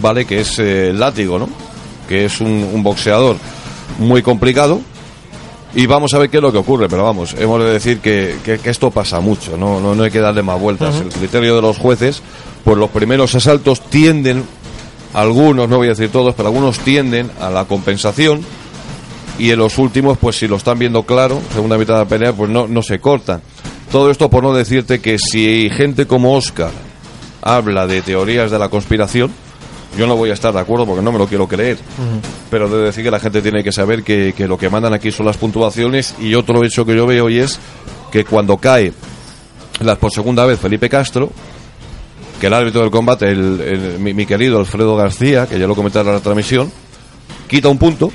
[0.00, 0.24] ¿vale?
[0.24, 1.48] Que es eh, Látigo, ¿no?
[2.08, 3.36] Que es un, un boxeador
[3.98, 4.80] muy complicado.
[5.74, 8.36] Y vamos a ver qué es lo que ocurre, pero vamos, hemos de decir que,
[8.44, 9.78] que- que esto pasa mucho, ¿no?
[9.80, 10.96] No, no hay que darle más vueltas.
[11.00, 12.22] El criterio de los jueces,
[12.64, 14.44] pues los primeros asaltos tienden,
[15.14, 18.40] algunos, no voy a decir todos, pero algunos tienden a la compensación
[19.38, 22.32] y en los últimos, pues si lo están viendo claro, segunda mitad de la pelea,
[22.32, 23.40] pues no, no se cortan.
[23.92, 26.70] Todo esto por no decirte que si gente como Oscar
[27.42, 29.32] habla de teorías de la conspiración,
[29.98, 31.78] yo no voy a estar de acuerdo porque no me lo quiero creer.
[32.50, 35.10] Pero de decir que la gente tiene que saber que, que lo que mandan aquí
[35.12, 37.58] son las puntuaciones y otro hecho que yo veo y es
[38.12, 38.92] que cuando cae
[39.80, 41.30] la, por segunda vez Felipe Castro,
[42.40, 45.74] que el árbitro del combate, el, el- mi, mi querido Alfredo García, que ya lo
[45.74, 46.70] comenté en la transmisión,
[47.48, 48.10] quita un punto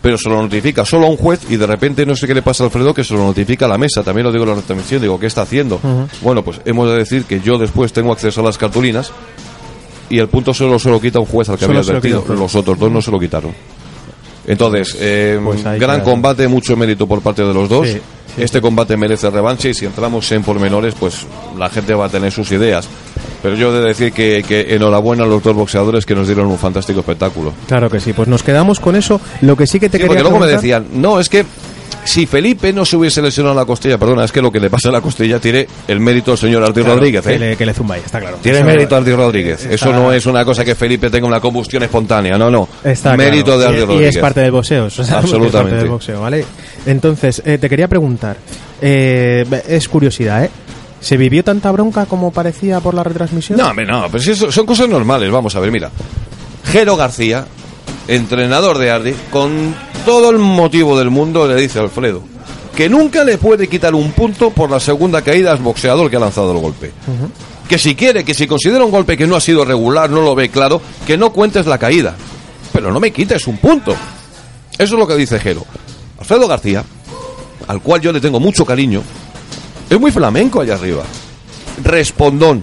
[0.00, 2.42] pero se lo notifica solo a un juez y de repente no sé qué le
[2.42, 4.02] pasa a Alfredo que se lo notifica a la mesa.
[4.02, 5.78] También lo digo en la retransmisión, digo, ¿qué está haciendo?
[6.22, 9.12] Bueno, pues hemos de decir que yo después tengo acceso a las cartulinas
[10.14, 12.24] y el punto solo se lo quita un juez al que Solo había lo advertido.
[12.36, 13.52] Los otros dos no se lo quitaron.
[14.46, 16.02] Entonces, eh, Pues gran queda.
[16.02, 17.86] combate, mucho mérito por parte de los dos.
[17.86, 22.06] Sí, sí, este combate merece revancha y si entramos en pormenores, pues la gente va
[22.06, 22.88] a tener sus ideas.
[23.40, 26.46] Pero yo he de decir que, que enhorabuena a los dos boxeadores que nos dieron
[26.46, 27.52] un fantástico espectáculo.
[27.68, 29.20] Claro que sí, pues nos quedamos con eso.
[29.42, 31.44] Lo que sí que te Sí, quería porque luego me decían, no, es que
[32.04, 34.88] si Felipe no se hubiese lesionado la costilla, perdona, es que lo que le pasa
[34.88, 37.22] a la costilla tiene el mérito al señor Arti Claro, Rodríguez.
[37.24, 37.38] que, ¿eh?
[37.38, 38.38] le, que le zumba ahí, está claro.
[38.42, 39.60] Tiene mérito Arti Rodríguez.
[39.62, 42.68] está- Eso no es una cosa que Felipe tenga una combustión espontánea, no, no.
[42.84, 43.58] Está mérito claro.
[43.60, 44.16] de Arti Y- y, Rodríguez.
[44.16, 45.52] es parte del boxeo, que es Absolutamente.
[45.52, 46.44] parte del boxeo, ¿vale?
[46.86, 48.36] Entonces, eh, te quería preguntar,
[48.80, 50.50] eh, es curiosidad, ¿eh?
[51.00, 53.58] ¿Se vivió tanta bronca como parecía por la retransmisión?
[53.58, 55.30] No, no, pero si eso son cosas normales.
[55.32, 55.90] Vamos a ver, mira.
[56.70, 57.44] Jero García,
[58.08, 62.22] entrenador de Ardi, con todo el motivo del mundo le dice Alfredo
[62.74, 66.20] que nunca le puede quitar un punto por la segunda caída al boxeador que ha
[66.20, 66.92] lanzado el golpe.
[67.68, 70.34] Que si quiere, que si considera un golpe que no ha sido regular, no lo
[70.34, 72.16] ve claro, que no cuentes la caída.
[72.72, 73.92] Pero no me quites un punto.
[74.78, 75.64] Eso es lo que dice Jero.
[76.18, 76.84] Alfredo García,
[77.68, 79.02] al cual yo le tengo mucho cariño,
[79.90, 81.02] es muy flamenco allá arriba.
[81.82, 82.62] Respondón.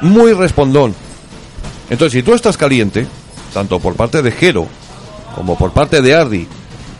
[0.00, 0.94] Muy respondón.
[1.90, 3.06] Entonces, si tú estás caliente,
[3.52, 4.66] tanto por parte de Jero,
[5.36, 6.48] como por parte de Ardi,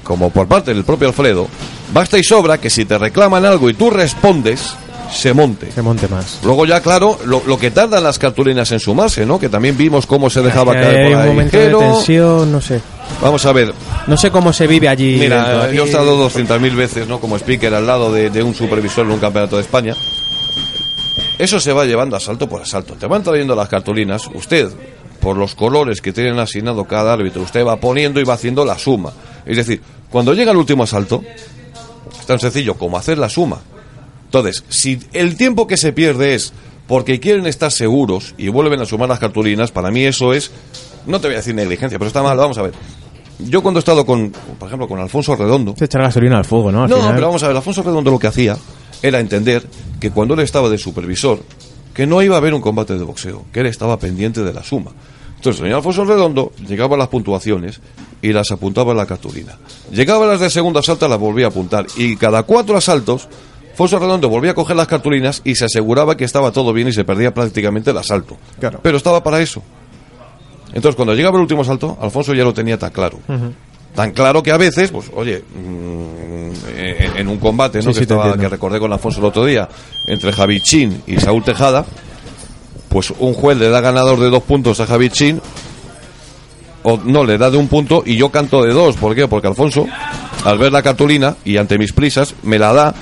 [0.05, 1.49] como por parte del propio Alfredo,
[1.93, 4.75] basta y sobra que si te reclaman algo y tú respondes,
[5.13, 5.73] se monte.
[5.73, 6.41] Se monte más.
[6.45, 9.39] Luego ya, claro, lo, lo que tardan las cartulinas en sumarse, ¿no?
[9.39, 12.81] Que también vimos cómo se dejaba caer hay por un momento de tensión, no sé.
[13.23, 13.73] Vamos a ver,
[14.07, 15.17] No sé cómo se vive allí.
[15.19, 17.19] Mira, yo he estado 200.000 veces, ¿no?
[17.21, 19.95] Como speaker al lado de, de un supervisor en un campeonato de España.
[21.39, 22.95] Eso se va llevando asalto por asalto.
[22.95, 24.27] Te van trayendo las cartulinas.
[24.35, 24.69] Usted,
[25.21, 28.79] por los colores que tienen asignado cada árbitro, usted va poniendo y va haciendo la
[28.79, 29.13] suma.
[29.45, 31.23] Es decir, cuando llega el último asalto,
[32.19, 33.61] es tan sencillo como hacer la suma.
[34.25, 36.53] Entonces, si el tiempo que se pierde es
[36.87, 40.51] porque quieren estar seguros y vuelven a sumar las cartulinas, para mí eso es,
[41.07, 42.73] no te voy a decir negligencia, pero está mal, vamos a ver.
[43.39, 46.73] Yo cuando he estado con, por ejemplo, con Alfonso Redondo, Se echar gasolina al fuego,
[46.73, 46.85] ¿no?
[46.85, 47.15] Al no, final.
[47.15, 48.57] pero vamos a ver, Alfonso Redondo lo que hacía
[49.03, 49.67] era entender
[50.01, 51.43] que cuando él estaba de supervisor,
[51.97, 54.63] que no iba a haber un combate de boxeo, que él estaba pendiente de la
[54.63, 54.91] suma.
[55.37, 57.81] Entonces, el señor Alfonso Redondo llegaba a las puntuaciones
[58.21, 59.57] y las apuntaba en la cartulina.
[59.91, 61.87] Llegaba a las de segundo asalto, las volvía a apuntar.
[61.97, 63.29] Y cada cuatro asaltos,
[63.71, 66.93] Alfonso Redondo volvía a coger las cartulinas y se aseguraba que estaba todo bien y
[66.93, 68.37] se perdía prácticamente el asalto.
[68.61, 68.81] Claro.
[68.83, 69.63] Pero estaba para eso.
[70.75, 73.21] Entonces, cuando llegaba el último asalto, Alfonso ya lo tenía tan claro.
[73.97, 77.85] Tan claro que a veces, pues, oye, mm, en, en un combate, ¿no?
[77.85, 79.69] Sí, que, sí, estaba, que recordé con Alfonso el otro día,
[80.07, 81.87] entre Javi Chin y Saúl Tejada,
[82.91, 85.41] pues un juez le da ganador de dos puntos a Javi Chin,
[86.83, 88.97] o no, le da de un punto y yo canto de dos.
[88.97, 89.27] ¿Por qué?
[89.27, 89.87] Porque Alfonso,
[90.45, 92.95] al ver la cartulina y ante mis prisas, me la da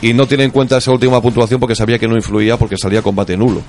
[0.00, 3.02] y no tiene en cuenta esa última puntuación porque sabía que no influía porque salía
[3.02, 3.62] combate nulo.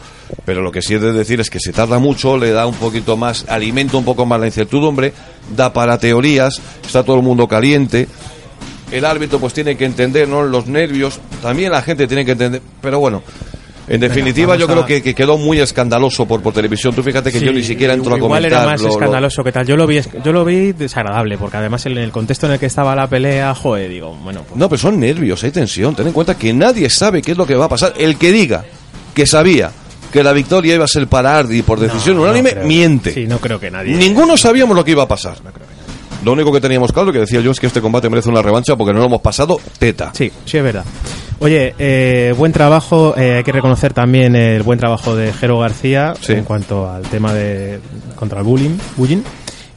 [0.45, 2.75] Pero lo que sí he de decir es que se tarda mucho, le da un
[2.75, 5.13] poquito más, alimenta un poco más la incertidumbre,
[5.55, 8.07] da para teorías, está todo el mundo caliente.
[8.91, 10.43] El árbitro pues tiene que entender, ¿no?
[10.43, 13.21] Los nervios, también la gente tiene que entender, pero bueno.
[13.89, 16.93] En definitiva, yo a- creo que, que quedó muy escandaloso por, por televisión.
[16.93, 18.61] Tú fíjate que Sí, yo ni siquiera entro a igual comentar.
[18.61, 19.65] era más lo- lo- escandaloso que tal.
[19.65, 22.67] Yo lo vi, yo lo vi desagradable, porque además en el contexto en el que
[22.67, 25.95] estaba la pelea, joder, digo, bueno, pues, No, pero son nervios, hay tensión.
[25.95, 27.93] Ten en cuenta que nadie sabe qué es lo que va a pasar.
[27.97, 28.63] El que diga
[29.13, 29.71] que sabía
[30.13, 33.13] que la victoria iba a ser para Ardi por decisión no, unánime, no miente.
[33.13, 33.95] Sí, no creo que nadie.
[33.95, 35.37] Ninguno sabíamos lo que iba a pasar.
[36.23, 38.75] Lo único que teníamos claro, que decía yo, es que este combate merece una revancha
[38.75, 40.11] porque no lo hemos pasado teta.
[40.13, 40.83] Sí, sí es verdad.
[41.41, 43.13] Oye, eh, buen trabajo.
[43.17, 46.33] eh, hay que reconocer también el buen trabajo de Jero García Sí.
[46.33, 47.79] en cuanto al tema de
[48.15, 49.21] contra el bullying, bullying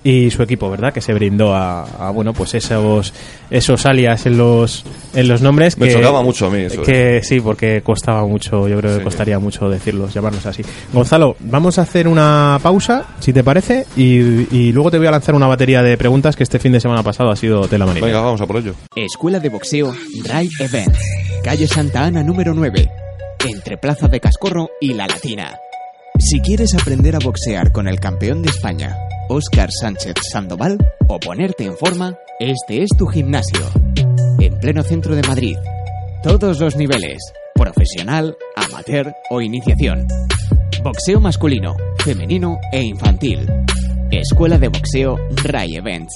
[0.05, 0.93] y su equipo, ¿verdad?
[0.93, 3.13] Que se brindó a, a, bueno, pues esos
[3.51, 4.85] esos alias en los
[5.15, 8.79] en los nombres Me chocaba mucho a mí eso, que sí, porque costaba mucho, yo
[8.79, 9.05] creo que Sí.
[9.05, 10.63] costaría mucho decirlos, llamarlos así.
[10.93, 15.11] Gonzalo, vamos a hacer una pausa, si te parece, y, y luego te voy a
[15.13, 18.07] lanzar una batería de preguntas que este fin de semana pasado ha sido tela manera.
[18.07, 18.75] Venga, vamos a por ello.
[18.97, 20.99] Escuela de Boxeo Drive Events.
[21.45, 22.89] Calle Santa Ana número 9.
[23.49, 25.57] Entre Plaza de Cascorro y La Latina.
[26.19, 28.97] Si quieres aprender a boxear con el campeón de España,
[29.33, 30.77] Óscar Sánchez Sandoval,
[31.09, 33.67] o ponerte en forma, este es tu gimnasio.
[34.39, 35.57] En pleno centro de Madrid.
[36.23, 37.17] Todos los niveles.
[37.55, 40.07] Profesional, amateur o iniciación.
[40.85, 43.49] Boxeo masculino, femenino e infantil.
[44.11, 46.13] Escuela de Boxeo Ray Events.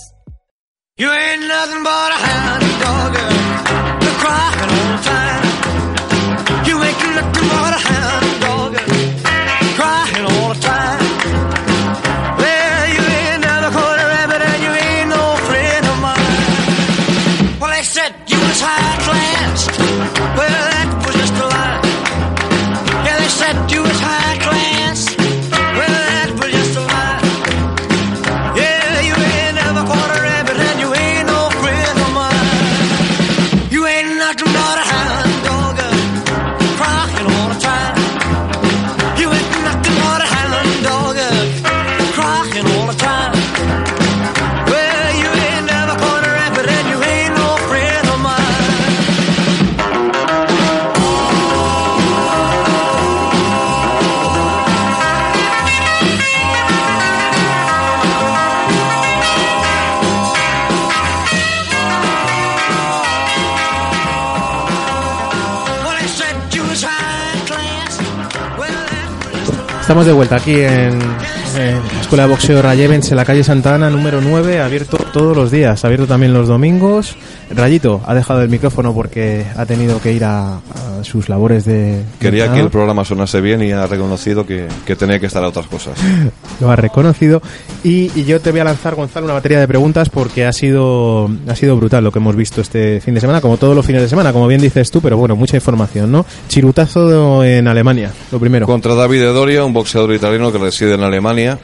[69.86, 73.88] Estamos de vuelta aquí en, la Escuela de Boxeo Rayevens en la calle Santa Ana
[73.88, 77.14] número 9, abierto todos los días, abierto también los domingos.
[77.54, 80.58] Rayito ha dejado el micrófono porque ha tenido que ir a
[81.06, 82.02] sus labores de...
[82.20, 85.48] Quería que el programa sonase bien y ha reconocido que, que tenía que estar a
[85.48, 85.98] otras cosas.
[86.60, 87.40] Lo ha reconocido.
[87.82, 91.30] Y, y yo te voy a lanzar, Gonzalo, una batería de preguntas porque ha sido,
[91.48, 94.02] ha sido brutal lo que hemos visto este fin de semana, como todos los fines
[94.02, 96.26] de semana, como bien dices tú, pero bueno, mucha información, ¿no?
[96.48, 98.66] Chirutazo en Alemania, lo primero.
[98.66, 101.58] Contra David Doria, un boxeador italiano que reside en Alemania.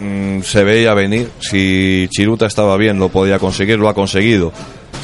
[0.00, 1.30] Mm, se veía venir.
[1.38, 4.52] Si Chiruta estaba bien, lo podía conseguir, lo ha conseguido.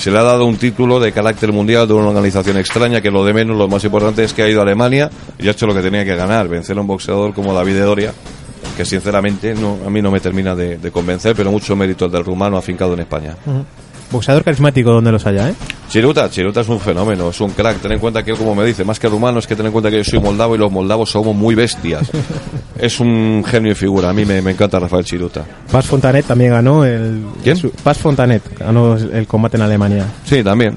[0.03, 3.25] Se le ha dado un título de carácter mundial de una organización extraña, que lo
[3.25, 5.73] de menos, lo más importante es que ha ido a Alemania y ha hecho lo
[5.73, 8.13] que tenía que ganar, vencer a un boxeador como David Doria,
[8.77, 12.25] que sinceramente no, a mí no me termina de, convencer, pero mucho mérito el del
[12.25, 13.37] rumano afincado en España.
[14.13, 15.55] Boxeador carismático donde los haya, ¿eh?
[15.89, 17.81] Chiruta, Chiruta es un fenómeno, es un crack.
[17.81, 19.91] Ten en cuenta que, como me dice, más que rumano, es que ten en cuenta
[19.91, 22.11] que yo soy moldavo y los moldavos somos muy bestias.
[22.79, 24.11] es un genio y figura.
[24.11, 25.45] A mí me, me encanta Rafael Chiruta.
[25.71, 27.25] Paz Fontanet también ganó el...
[27.43, 27.57] ¿Quién?
[27.57, 30.07] su- Paz Fontanet ganó el combate en Alemania.
[30.25, 30.77] Sí, también.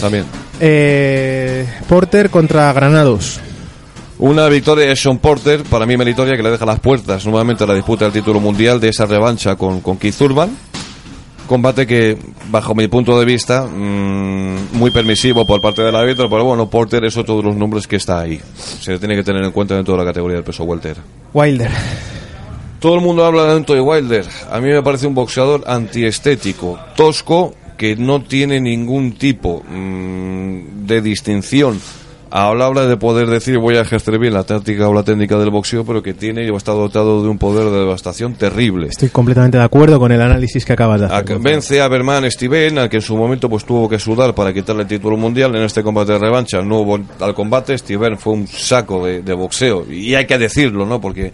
[0.00, 0.24] También.
[0.58, 3.40] Eh, Porter contra Granados.
[4.18, 7.66] Una victoria de Sean Porter, para mí meritoria, que le deja las puertas nuevamente a
[7.66, 10.50] la disputa del título mundial de esa revancha con, con Keith Urban.
[11.50, 12.16] Combate que,
[12.48, 17.04] bajo mi punto de vista, mm, muy permisivo por parte del árbitro, pero bueno, Porter
[17.04, 18.40] es otro de los nombres que está ahí.
[18.54, 20.98] Se tiene que tener en cuenta dentro de la categoría del peso welter.
[21.34, 21.72] Wilder.
[22.78, 24.26] Todo el mundo habla de Anthony Wilder.
[24.48, 31.02] A mí me parece un boxeador antiestético, tosco, que no tiene ningún tipo mm, de
[31.02, 31.80] distinción.
[32.30, 35.50] Habla, habla de poder decir voy a ejercer bien la táctica o la técnica del
[35.50, 38.86] boxeo, pero que tiene y está dotado de un poder de devastación terrible.
[38.88, 41.32] Estoy completamente de acuerdo con el análisis que acabas de hacer.
[41.32, 41.38] A-.
[41.38, 44.82] Vence a Berman Steven, al que en su momento pues tuvo que sudar para quitarle
[44.82, 45.54] el título mundial.
[45.56, 47.76] En este combate de revancha no hubo al combate.
[47.76, 49.90] Steven fue un saco de, de boxeo.
[49.90, 51.00] Y hay que decirlo, ¿no?
[51.00, 51.32] Porque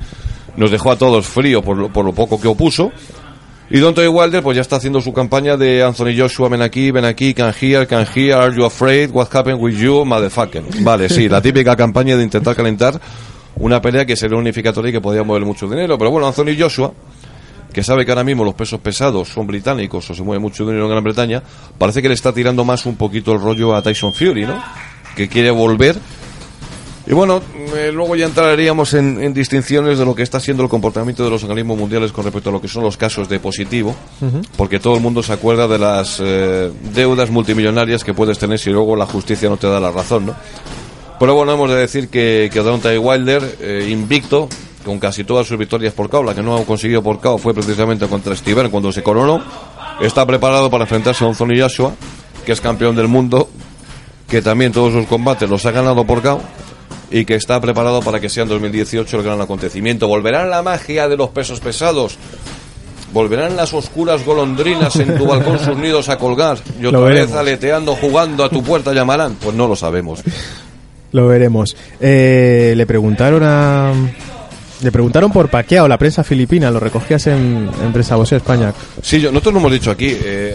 [0.56, 2.90] nos dejó a todos frío por lo, por lo poco que opuso.
[3.68, 6.90] Y Don Toy Wilder pues ya está haciendo su campaña de Anthony Joshua, ven aquí,
[6.92, 10.62] ven aquí, can here, can here, are you afraid, what happened with you, motherfucker.
[10.82, 13.00] Vale, sí, la típica campaña de intentar calentar
[13.56, 15.98] una pelea que sería unificatoria y que podía mover mucho dinero.
[15.98, 16.92] Pero bueno, Anthony Joshua
[17.76, 20.84] que sabe que ahora mismo los pesos pesados son británicos o se mueve mucho dinero
[20.86, 21.42] en Gran Bretaña,
[21.76, 24.58] parece que le está tirando más un poquito el rollo a Tyson Fury, ¿no?
[25.14, 25.94] Que quiere volver.
[27.08, 27.40] Y bueno,
[27.76, 31.30] eh, luego ya entraríamos en, en distinciones de lo que está siendo el comportamiento de
[31.30, 33.94] los organismos mundiales con respecto a lo que son los casos de positivo,
[34.56, 38.70] porque todo el mundo se acuerda de las eh, deudas multimillonarias que puedes tener si
[38.70, 40.34] luego la justicia no te da la razón, ¿no?
[41.20, 44.48] Pero bueno, hemos de decir que, que Deontay Wilder, eh, invicto,
[44.84, 47.54] con casi todas sus victorias por KO, la que no ha conseguido por KO fue
[47.54, 49.42] precisamente contra Steven cuando se coronó,
[50.00, 51.94] está preparado para enfrentarse a Anthony Joshua,
[52.44, 53.48] que es campeón del mundo,
[54.28, 56.40] que también todos sus combates los ha ganado por KO
[57.10, 60.08] y que está preparado para que sea en 2018 el gran acontecimiento.
[60.08, 62.18] Volverán la magia de los pesos pesados.
[63.12, 67.32] Volverán las oscuras golondrinas en tu balcón sus nidos a colgar y Lo otra vez
[67.32, 69.36] aleteando, jugando a tu puerta llamarán.
[69.40, 70.22] Pues no lo sabemos.
[71.12, 71.76] Lo veremos.
[72.00, 73.92] Eh, le preguntaron a.
[74.82, 78.74] Le preguntaron por Paquiao, la prensa filipina, lo recogías en, en Prensa Boxeo España.
[79.00, 80.08] Sí, yo, nosotros lo hemos dicho aquí.
[80.10, 80.54] eh,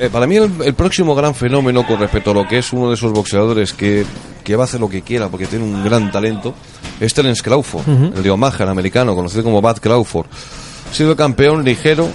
[0.00, 2.88] eh, para mí el, el próximo gran fenómeno con respecto a lo que es uno
[2.88, 4.06] de esos boxeadores que,
[4.48, 6.54] que va a hacer lo que quiera porque tiene un gran talento
[6.98, 10.24] es Terence Crawford, el de Omaha, el americano, conocido como Bad Crawford.
[10.90, 12.08] Ha sido campeón ligero,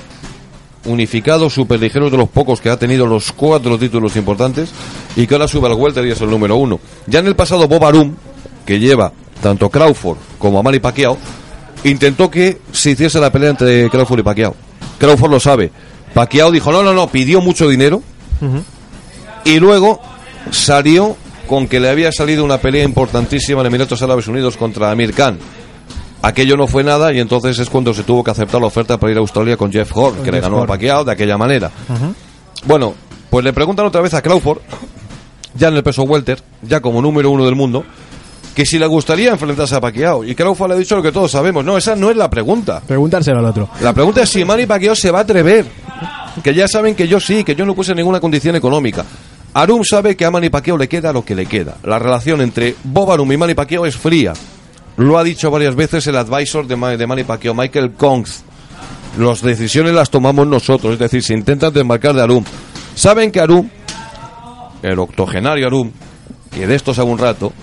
[0.85, 4.71] unificado, super ligero, de los pocos que ha tenido los cuatro títulos importantes
[5.15, 6.79] y que ahora sube al welter y es el número uno.
[7.05, 8.15] Ya en el pasado Bob Arum,
[8.65, 11.19] que lleva tanto Crawford como a Manny Pacquiao,
[11.83, 14.55] intentó que se hiciese la pelea entre Crawford y Pacquiao.
[14.97, 15.71] Crawford lo sabe.
[16.15, 18.01] Pacquiao dijo, no, no, no, pidió mucho dinero
[19.45, 20.01] y luego
[20.49, 21.15] salió
[21.47, 25.37] con que le había salido una pelea importantísima en Emiratos Árabes Unidos contra Amir Khan.
[26.21, 29.11] Aquello no fue nada y entonces es cuando se tuvo que aceptar la oferta para
[29.11, 30.67] ir a Australia con Jeff Horn, que le ganó a.
[30.67, 31.69] Pacquiao de aquella manera.
[32.65, 32.93] Bueno,
[33.29, 34.59] pues le preguntan otra vez a Crawford
[35.55, 37.83] ya en el peso welter, ya como número uno del mundo,
[38.55, 40.23] que si le gustaría enfrentarse a Pacquiao.
[40.23, 41.65] Y Crawford le ha dicho lo que todos sabemos.
[41.65, 42.81] No, esa no es la pregunta.
[42.85, 43.69] Preguntárselo al otro.
[43.81, 45.65] La pregunta es si Manny Pacquiao se va a atrever.
[46.43, 49.05] Que ya saben que yo sí, que yo no puse ninguna condición económica.
[49.55, 51.77] Arum sabe que a Manny Pacquiao le queda lo que le queda.
[51.83, 54.33] La relación entre Bob Arum y Manny Pacquiao es fría.
[54.97, 58.43] Lo ha dicho varias veces el advisor de, de Manny Pacquiao, Michael Kongs.
[59.17, 62.43] Las decisiones las tomamos nosotros, es decir, se intentan desmarcar de Arum.
[62.95, 63.69] Saben que Arum,
[64.81, 65.91] el octogenario Arum,
[66.51, 67.53] que de esto sabe un rato,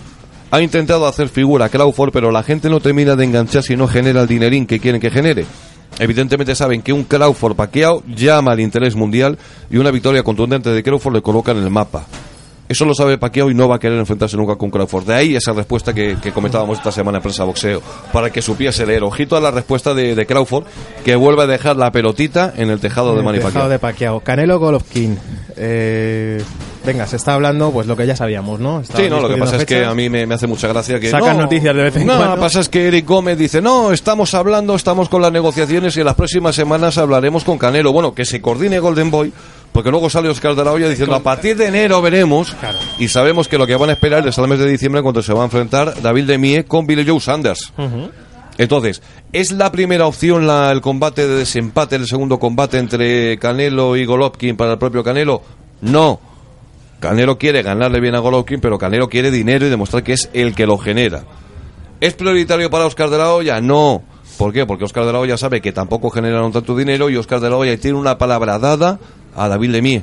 [0.52, 3.88] ha intentado hacer figura a Crawford, pero la gente no termina de enganchar si no
[3.88, 5.44] genera el dinerín que quieren que genere.
[5.98, 9.38] Evidentemente saben que un Crawford paqueado llama al interés mundial
[9.70, 12.06] y una victoria contundente de Crawford le coloca en el mapa.
[12.70, 15.04] Eso lo sabe Pacquiao y no va a querer enfrentarse nunca con Crawford.
[15.04, 18.86] De ahí esa respuesta que, que comentábamos esta semana en Prensa Boxeo, para que supiese
[18.86, 19.02] leer.
[19.02, 20.64] Ojito a la respuesta de, de Crawford,
[21.04, 23.68] que vuelve a dejar la pelotita en el tejado de Manny El tejado Pacquiao.
[23.70, 24.20] de Pacquiao.
[24.20, 25.18] Canelo Golovkin.
[25.56, 26.40] Eh,
[26.86, 28.84] venga, se está hablando pues lo que ya sabíamos, ¿no?
[28.84, 31.10] Sí, no, lo que pasa es que a mí me, me hace mucha gracia que...
[31.10, 32.26] Sacan no, noticias de vez en no, cuando.
[32.28, 35.96] lo que pasa es que Eric Gómez dice, no, estamos hablando, estamos con las negociaciones
[35.96, 37.92] y en las próximas semanas hablaremos con Canelo.
[37.92, 39.32] Bueno, que se coordine Golden Boy,
[39.72, 42.54] porque luego sale Oscar de la Hoya diciendo, a partir de enero veremos,
[42.98, 45.32] y sabemos que lo que van a esperar es al mes de diciembre cuando se
[45.32, 47.72] va a enfrentar David Demie con Billy Joe Sanders.
[48.58, 49.00] Entonces,
[49.32, 54.04] ¿es la primera opción la, el combate de desempate, el segundo combate entre Canelo y
[54.04, 55.42] Golovkin para el propio Canelo?
[55.80, 56.20] No.
[56.98, 60.54] Canelo quiere ganarle bien a Golovkin, pero Canelo quiere dinero y demostrar que es el
[60.54, 61.24] que lo genera.
[62.00, 63.60] ¿Es prioritario para Oscar de la Hoya?
[63.60, 64.02] No.
[64.40, 64.64] ¿Por qué?
[64.64, 67.56] Porque Oscar de la Hoya sabe que tampoco generaron tanto dinero y Oscar de la
[67.56, 68.98] Hoya tiene una palabra dada
[69.36, 70.02] a David Lemie.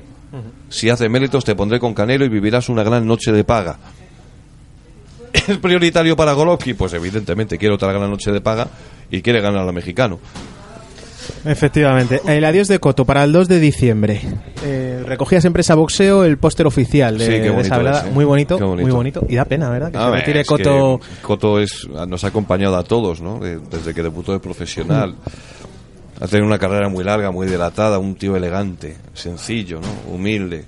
[0.69, 3.79] Si hace méritos te pondré con Canelo y vivirás una gran noche de paga.
[5.33, 6.77] ¿Es prioritario para Golovkin?
[6.77, 8.67] Pues evidentemente quiere otra gran noche de paga
[9.09, 10.19] y quiere ganar al mexicano.
[11.45, 12.21] Efectivamente.
[12.27, 14.21] El adiós de Coto para el 2 de diciembre.
[14.63, 17.99] Eh, recogías empresa boxeo el póster oficial de, Sí, qué de bonito esa velada.
[18.01, 18.11] es, ¿eh?
[18.13, 19.25] Muy bonito, muy bonito.
[19.29, 19.91] Y da pena, ¿verdad?
[19.91, 20.99] Que A se ver, retire Coto.
[21.21, 23.39] Coto es, nos ha acompañado a todos, ¿no?
[23.39, 25.15] De- desde que debutó de profesional.
[26.19, 30.13] Ha tenido una carrera muy larga, muy dilatada, un tío elegante, sencillo, ¿no?
[30.13, 30.65] Humilde.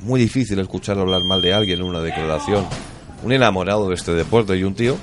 [0.00, 2.64] Muy difícil escuchar hablar mal de alguien en una declaración.
[3.24, 4.96] Un enamorado de este deporte y un tío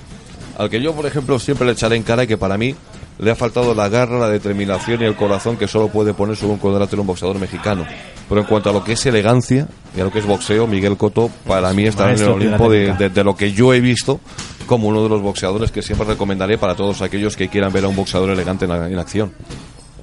[0.58, 2.76] al que yo, por ejemplo, siempre le echaré en cara y que para mí
[3.20, 6.54] le ha faltado la garra, la determinación y el corazón que solo puede poner sobre
[6.54, 7.86] un cuadrilátero un boxeador mexicano.
[8.28, 10.96] Pero en cuanto a lo que es elegancia y a lo que es boxeo, Miguel
[10.98, 14.20] Cotto para mí está en el Olimpo de- de lo que yo he visto
[14.66, 17.88] como uno de los boxeadores que siempre recomendaré para todos aquellos que quieran ver a
[17.88, 19.32] un boxeador elegante en, en acción.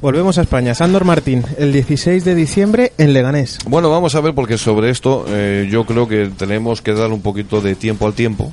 [0.00, 0.74] Volvemos a España.
[0.74, 3.58] Sandor Martín, el 16 de diciembre en Leganés.
[3.66, 7.22] Bueno, vamos a ver porque sobre esto eh, yo creo que tenemos que dar un
[7.22, 8.52] poquito de tiempo al tiempo,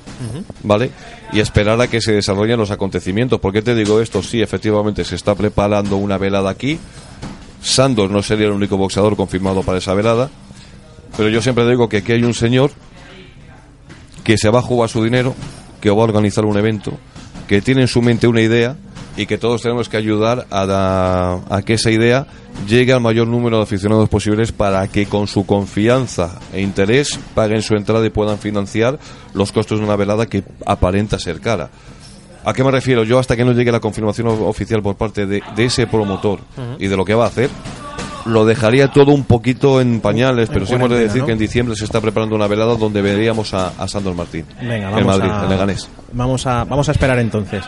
[0.63, 0.91] ¿vale?
[1.33, 3.41] Y esperar a que se desarrollen los acontecimientos.
[3.41, 4.23] ¿Por qué te digo esto?
[4.23, 6.79] Sí, efectivamente se está preparando una velada aquí.
[7.61, 10.29] Sandor no sería el único boxeador confirmado para esa velada.
[11.17, 12.71] Pero yo siempre digo que aquí hay un señor
[14.23, 15.35] que se va a jugar su dinero,
[15.81, 16.93] que va a organizar un evento,
[17.47, 18.77] que tiene en su mente una idea
[19.15, 22.25] y que todos tenemos que ayudar a, da- a que esa idea
[22.67, 27.61] llegue al mayor número de aficionados posibles para que con su confianza e interés paguen
[27.61, 28.97] su entrada y puedan financiar
[29.33, 31.69] los costos de una velada que aparenta ser cara.
[32.45, 33.03] ¿A qué me refiero?
[33.03, 36.39] Yo hasta que no llegue la confirmación oficial por parte de, de ese promotor
[36.79, 37.49] y de lo que va a hacer,
[38.25, 41.25] lo dejaría todo un poquito en pañales, pero sí hemos de decir ¿no?
[41.27, 44.89] que en diciembre se está preparando una velada donde veríamos a, a Sandor Martín Venga,
[44.89, 45.89] en vamos Madrid, a, en Leganés.
[46.13, 47.63] Vamos a, vamos a esperar entonces.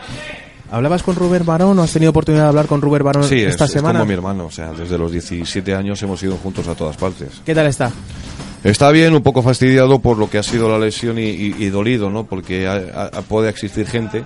[0.71, 3.51] ¿Hablabas con Rubén Barón o has tenido oportunidad de hablar con Rubén Barón Sí, es,
[3.51, 3.99] esta es semana?
[3.99, 7.29] como mi hermano, o sea, desde los 17 años hemos ido juntos a todas partes.
[7.45, 7.91] ¿Qué tal está?
[8.63, 11.69] Está bien, un poco fastidiado por lo que ha sido la lesión y, y- y
[11.69, 12.25] dolido, ¿no?
[12.25, 14.23] Porque ha- ha- puede existir gente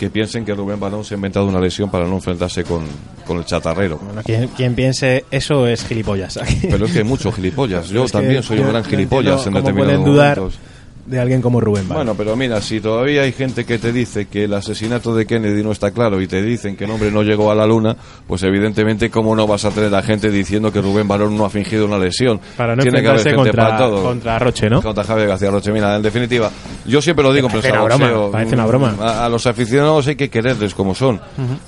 [0.00, 2.82] que piensen que Rubén Barón se ha inventado una lesión para no enfrentarse con,
[3.26, 3.98] con el chatarrero.
[3.98, 6.36] Bueno, quien, quien piense eso es gilipollas.
[6.36, 6.58] Aquí.
[6.68, 7.88] Pero es que hay muchos gilipollas.
[7.88, 10.60] Yo Es también soy un gran gilipollas en determinados pueden dudar momentos.
[11.06, 11.88] De alguien como Rubén.
[11.88, 15.62] Bueno, pero mira, si todavía hay gente que te dice que el asesinato de Kennedy
[15.62, 17.96] no está claro y te dicen que el hombre no llegó a la luna,
[18.26, 21.50] pues evidentemente cómo no vas a tener a gente diciendo que Rubén Barón no ha
[21.50, 22.40] fingido una lesión.
[22.56, 24.02] para no Tiene que haber gente para contra, todo.
[24.02, 24.82] contra Roche, ¿no?
[24.82, 25.72] Contra Javier García Roche.
[25.72, 26.50] Mira, en definitiva,
[26.84, 28.94] yo siempre lo digo Parece Prensa una broma, Boxeo, parece una broma.
[29.00, 31.20] A, a los aficionados hay que quererles como son.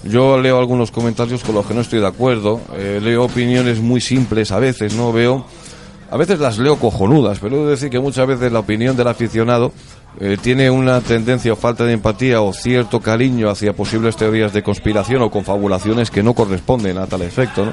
[0.05, 2.61] Yo leo algunos comentarios con los que no estoy de acuerdo.
[2.77, 5.13] eh, leo opiniones muy simples a veces, ¿no?
[5.13, 5.47] Veo.
[6.11, 9.09] A veces las leo cojonudas, pero he de decir que muchas veces la opinión del
[9.09, 9.73] aficionado
[10.21, 14.63] eh, tiene una tendencia o falta de empatía o cierto cariño hacia posibles teorías de
[14.63, 17.73] conspiración o confabulaciones que no corresponden a tal efecto, ¿no?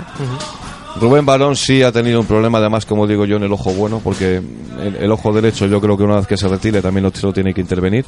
[0.99, 3.99] Rubén Barón sí ha tenido un problema, además, como digo yo, en el ojo bueno,
[4.03, 4.37] porque
[4.81, 7.33] el, el ojo derecho yo creo que una vez que se retire también lo, lo
[7.33, 8.05] tiene que intervenir.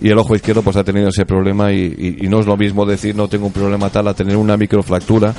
[0.00, 1.78] Y el ojo izquierdo pues ha tenido ese problema y,
[2.20, 4.56] y- y no es lo mismo decir no tengo un problema tal a tener una
[4.56, 5.32] microfractura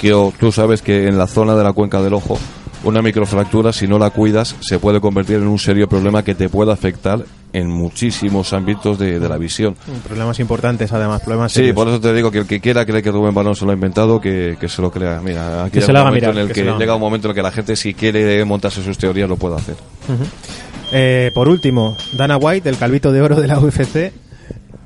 [0.00, 2.38] que o, tú sabes que en la zona de la cuenca del ojo
[2.84, 6.48] una microfractura, si no la cuidas, se puede convertir en un serio problema que te
[6.48, 9.74] puede afectar en muchísimos ámbitos de, de la visión.
[10.06, 11.74] Problemas importantes, además, problemas Sí, serios.
[11.74, 13.74] por eso te digo que el que quiera creer que Rubén Balón se lo ha
[13.74, 15.20] inventado, que, que se lo crea.
[15.24, 16.94] Mira, aquí Que llega se lo un haga momento mirar, en el que haga llega
[16.94, 19.76] un momento en el que la gente, si quiere montarse sus teorías, lo puede hacer.
[20.92, 24.12] Eh, por último, Dana White, el calvito de oro de la UFC,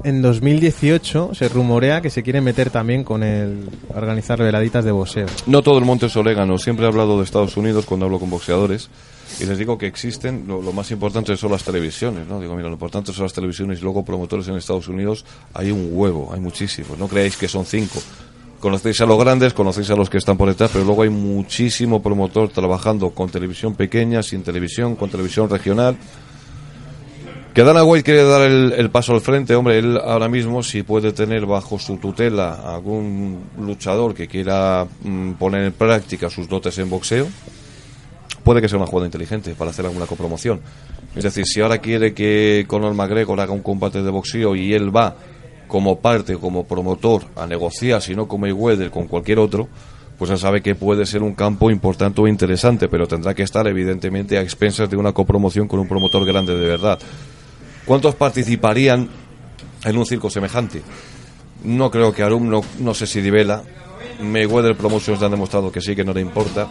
[0.05, 5.27] en 2018 se rumorea que se quiere meter también con el organizar veladitas de boxeo.
[5.47, 6.59] No todo el monte es orégano.
[6.59, 8.91] Siempre he hablado de Estados Unidos cuando hablo con boxeadores
[9.41, 12.41] y les digo que existen, lo, lo más importante son las televisiones, ¿no?
[12.41, 15.25] Digo, mira, lo importante son las televisiones y luego promotores en Estados Unidos
[15.55, 16.99] hay un huevo, hay muchísimos.
[16.99, 18.01] No creáis que son cinco.
[18.61, 22.01] Conocéis a los grandes, conocéis a los que están por detrás, pero luego hay muchísimo
[22.01, 25.97] promotor trabajando con televisión pequeña, sin televisión, con televisión regional.
[27.55, 31.13] Que Dana White quiere dar el, paso al frente, hombre, él ahora mismo si puede
[31.13, 36.89] tener bajo su tutela algún luchador que quiera mm, poner en práctica sus dotes en
[36.89, 37.27] boxeo,
[38.43, 40.63] puede que sea una jugada inteligente para hacer alguna copromoción.
[41.15, 44.95] Es decir, si ahora quiere que Conor McGregor haga un combate de boxeo y él
[44.95, 45.15] va
[45.69, 49.69] como parte, como promotor, a negociar, si no como Mayweather, con cualquier otro,
[50.17, 53.67] pues ya sabe que puede ser un campo importante o interesante, pero tendrá que estar
[53.67, 56.99] evidentemente a expensas de una copromoción con un promotor grande de verdad.
[57.85, 59.09] ¿Cuántos participarían
[59.85, 60.83] en un circo semejante?
[61.65, 63.63] No creo que Arum, no, no sé si Divela.
[64.21, 66.69] Mayweather Promotions le han demostrado que sí, que no le importa.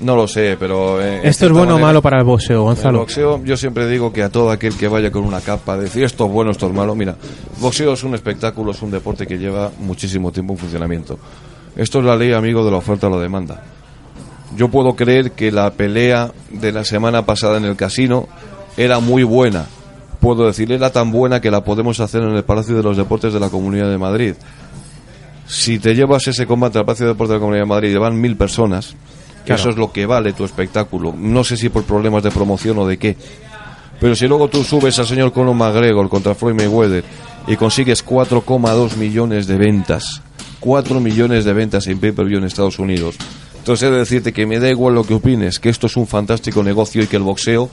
[0.00, 1.00] No lo sé, pero...
[1.02, 3.00] eh, ¿Esto es bueno o malo para el boxeo, el Gonzalo?
[3.00, 6.24] boxeo, yo siempre digo que a todo aquel que vaya con una capa, decir esto
[6.24, 6.94] es bueno, esto es malo.
[6.94, 7.16] Mira,
[7.60, 11.18] boxeo es un espectáculo, es un deporte que lleva muchísimo tiempo en funcionamiento.
[11.76, 13.62] Esto es la ley, amigo, de la oferta a la demanda.
[14.56, 18.26] Yo puedo creer que la pelea de la semana pasada en el casino
[18.78, 19.66] era muy buena.
[20.20, 23.32] Puedo decir, era tan buena que la podemos hacer en el Palacio de los Deportes
[23.32, 24.34] de la Comunidad de Madrid.
[25.46, 27.96] Si te llevas ese combate al Palacio de Deportes de la Comunidad de Madrid y
[27.98, 28.94] van mil personas,
[29.44, 29.58] Claro.
[29.60, 31.14] eso es lo que vale tu espectáculo.
[31.16, 33.16] No sé si por problemas de promoción o de qué.
[33.98, 37.02] Pero si luego tú subes al señor Conor McGregor contra Floyd Mayweather
[37.46, 40.20] y consigues 4,2 millones de ventas,
[40.60, 43.16] 4 millones de ventas en pay-per-view en Estados Unidos,
[43.58, 46.06] entonces he de decirte que me da igual lo que opines, que esto es un
[46.06, 47.68] fantástico negocio y que el boxeo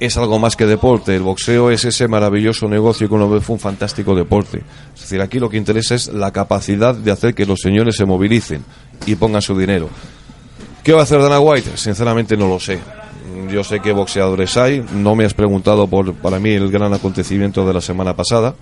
[0.00, 1.14] es algo más que deporte.
[1.14, 4.62] El boxeo es ese maravilloso negocio que uno ve fue un fantástico deporte.
[4.94, 8.04] Es decir, aquí lo que interesa es la capacidad de hacer que los señores se
[8.04, 8.64] movilicen
[9.06, 9.88] y pongan su dinero.
[10.82, 11.76] ¿Qué va a hacer Dana White?
[11.76, 12.78] Sinceramente no lo sé.
[13.50, 14.84] Yo sé qué boxeadores hay.
[14.92, 18.54] No me has preguntado por, para mí, el gran acontecimiento de la semana pasada,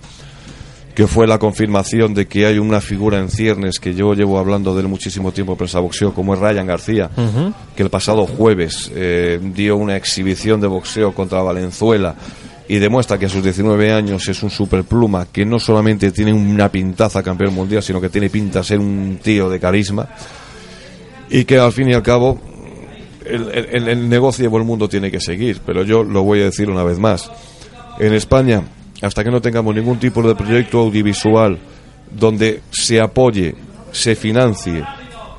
[0.95, 4.75] que fue la confirmación de que hay una figura en ciernes que yo llevo hablando
[4.75, 7.09] de él muchísimo tiempo en prensa boxeo, como es Ryan García,
[7.75, 12.15] que el pasado jueves eh, dio una exhibición de boxeo contra Valenzuela
[12.67, 16.69] y demuestra que a sus 19 años es un superpluma que no solamente tiene una
[16.71, 20.07] pintaza campeón mundial, sino que tiene pinta de ser un tío de carisma
[21.29, 22.39] y que al fin y al cabo
[23.25, 26.45] el, el- el negocio o el mundo tiene que seguir, pero yo lo voy a
[26.45, 27.31] decir una vez más.
[27.99, 28.61] En España,
[29.05, 31.57] hasta que no tengamos ningún tipo de proyecto audiovisual
[32.09, 33.55] donde se apoye,
[33.91, 34.83] se financie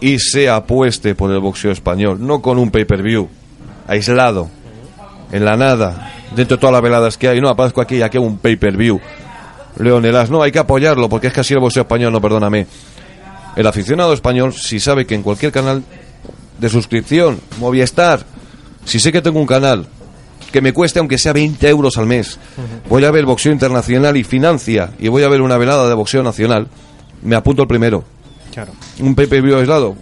[0.00, 3.28] y se apueste por el boxeo español, no con un pay-per-view
[3.86, 4.50] aislado,
[5.32, 8.18] en la nada, dentro de todas las veladas que hay, no aparezco aquí y aquí
[8.18, 9.00] un pay-per-view.
[9.78, 12.66] Leonelas, no, hay que apoyarlo porque es que así el boxeo español, no, perdóname.
[13.56, 15.82] El aficionado español, si sabe que en cualquier canal
[16.58, 18.24] de suscripción, Movistar,
[18.84, 19.86] si sé que tengo un canal
[20.54, 22.38] que me cueste aunque sea 20 euros al mes,
[22.88, 26.22] voy a ver boxeo internacional y financia, y voy a ver una velada de boxeo
[26.22, 26.68] nacional,
[27.22, 28.04] me apunto el primero.
[28.52, 28.70] Claro.
[29.00, 29.96] Un PPV aislado.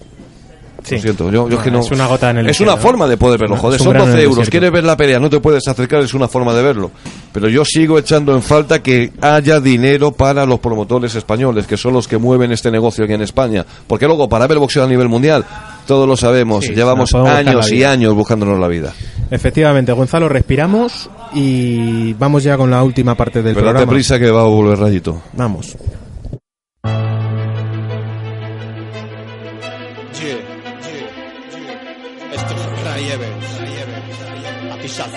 [0.85, 0.97] Sí.
[0.97, 1.81] Lo siento, yo, yo es que no.
[1.81, 3.81] Es una gota en el Es una forma de poder verlo, joder.
[3.81, 4.51] Son grano en 12 el euros.
[4.51, 6.91] Quieres ver la pelea, no te puedes acercar, es una forma de verlo.
[7.33, 11.95] Pero yo sigo echando en falta que haya dinero para los promotores españoles, que son
[11.95, 13.65] los que mueven este negocio aquí en España.
[13.87, 15.47] Porque luego, para ver boxeo a nivel mundial,
[15.87, 18.93] todos lo sabemos, Sí, llevamos años y años buscándonos la vida.
[19.33, 23.93] Efectivamente, Gonzalo, respiramos y vamos ya con la última parte del Pero date programa.
[23.93, 25.23] prisa que va a volver rayito.
[25.33, 25.75] Vamos.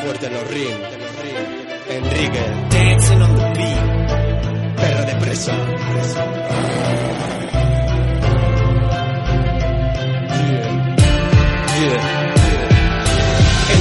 [0.01, 0.77] Fuerte los ring.
[1.89, 2.39] Enrique.
[2.69, 4.75] Dancing on the beat.
[4.75, 5.53] Perro de presa.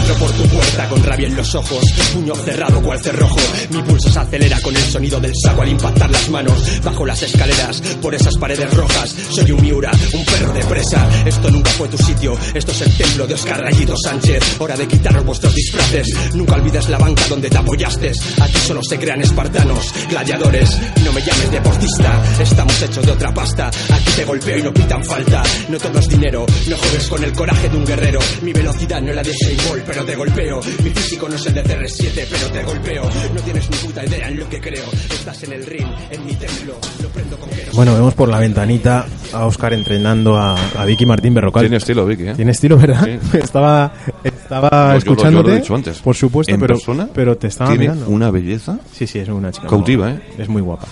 [0.04, 1.82] Entro por tu puerta con rabia en los ojos,
[2.12, 3.40] puño cerrado cual cerrojo.
[3.70, 6.82] Mi pulso se acelera con el sonido del saco al impactar las manos.
[6.84, 9.14] Bajo las escaleras, por esas paredes rojas.
[9.30, 11.08] Soy un Miura, un perro de presa.
[11.24, 14.42] Esto nunca fue tu sitio, esto es el templo de Oscar Rayito Sánchez.
[14.58, 16.06] Hora de quitaros vuestros disfraces.
[16.34, 18.12] Nunca olvides la banca donde te apoyaste.
[18.42, 20.68] Aquí solo se crean espartanos, gladiadores.
[21.02, 23.68] No me llames deportista, estamos hechos de otra pasta.
[23.68, 25.42] Aquí te golpeo y no pitan falta.
[25.70, 28.20] No todo es dinero, no juegues con el coraje de un guerrero.
[28.42, 30.60] Mi velocidad no la de Seibol, pero te golpeo.
[30.82, 33.02] Mi físico no es el de CR7, pero te golpeo.
[33.34, 34.84] No tienes ni puta idea en lo que creo.
[35.10, 36.74] Estás en el ring, en mi templo.
[37.02, 41.06] Lo prendo con que Bueno, vemos por la ventanita a Oscar entrenando a, a Vicky
[41.06, 41.62] Martín Berrocal.
[41.62, 42.34] Tiene estilo, Vicky, ¿eh?
[42.34, 43.04] Tiene estilo, ¿verdad?
[43.04, 43.38] Sí.
[43.38, 43.92] Estaba,
[44.24, 45.52] estaba Pues yo lo- yo lo escuchándote.
[45.52, 45.98] he dicho antes.
[45.98, 48.08] Por supuesto, En pero, persona pero te estaba tiene mirando.
[48.08, 48.78] una belleza.
[48.92, 49.68] Sí, sí, es una chica.
[49.68, 50.42] Cautiva, guapa.
[50.42, 50.86] Es muy guapa.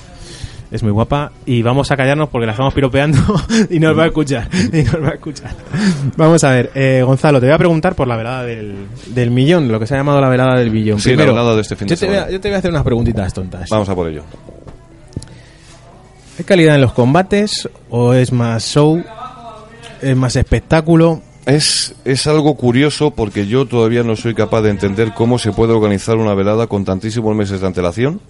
[0.73, 3.19] Es muy guapa y vamos a callarnos porque la estamos piropeando
[3.71, 4.49] y nos va a escuchar.
[4.73, 5.51] Y nos va a escuchar.
[6.17, 9.71] Vamos a ver, eh, Gonzalo, te voy a preguntar por la velada del, del millón,
[9.71, 10.99] lo que se ha llamado la velada del billón.
[10.99, 12.33] Sí, la velada de este fin de yo te, voy a, semana.
[12.33, 13.69] yo te voy a hacer unas preguntitas tontas.
[13.69, 14.23] Vamos a por ello.
[16.39, 19.05] ¿Hay calidad en los combates o es más show?
[20.01, 21.21] ¿Es más espectáculo?
[21.45, 25.75] Es, es algo curioso porque yo todavía no soy capaz de entender cómo se puede
[25.75, 28.21] organizar una velada con tantísimos meses de antelación.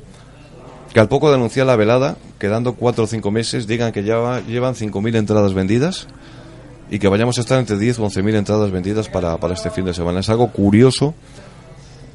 [0.92, 4.16] Que al poco de anunciar la velada, quedando cuatro o cinco meses, digan que ya
[4.16, 6.06] va- llevan 5.000 entradas vendidas
[6.90, 9.86] y que vayamos a estar entre 10 o 11.000 entradas vendidas para, para este fin
[9.86, 10.20] de semana.
[10.20, 11.14] Es algo curioso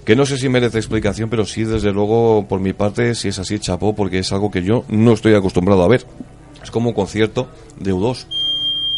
[0.05, 3.39] que no sé si merece explicación, pero sí, desde luego, por mi parte, si es
[3.39, 6.05] así, chapó, porque es algo que yo no estoy acostumbrado a ver.
[6.63, 7.49] Es como un concierto
[7.79, 8.25] de U2,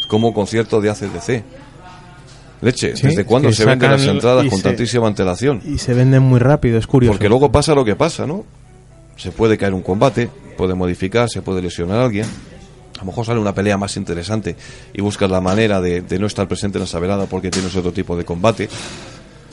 [0.01, 1.43] es como un concierto de ACDC.
[2.61, 5.61] Leche, Sí, ¿desde cuándo se venden las entradas con se- tantísima antelación?
[5.65, 7.13] Y se venden muy rápido, es curioso.
[7.13, 8.43] Porque luego pasa lo que pasa, ¿no?
[9.19, 12.25] Se puede caer un combate, puede modificar, se puede lesionar a alguien.
[12.25, 14.55] A lo mejor sale una pelea más interesante
[14.93, 18.15] y buscas la manera de, no estar presente en esa velada porque tienes otro tipo
[18.15, 18.69] de combate.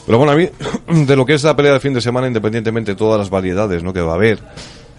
[0.06, 0.48] Pero bueno, a mí,
[1.06, 3.82] de lo que es la pelea de fin de semana, independientemente de todas las variedades
[3.82, 3.92] ¿no?
[3.92, 4.38] que va a haber,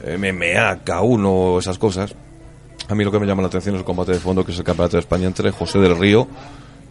[0.03, 2.13] MMA, K1, esas cosas,
[2.89, 4.57] a mí lo que me llama la atención es el combate de fondo, que es
[4.57, 6.27] el Campeonato de España entre José del Río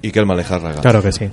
[0.07, 0.81] y Kelman Lejárraga.
[0.81, 1.31] Claro que sí.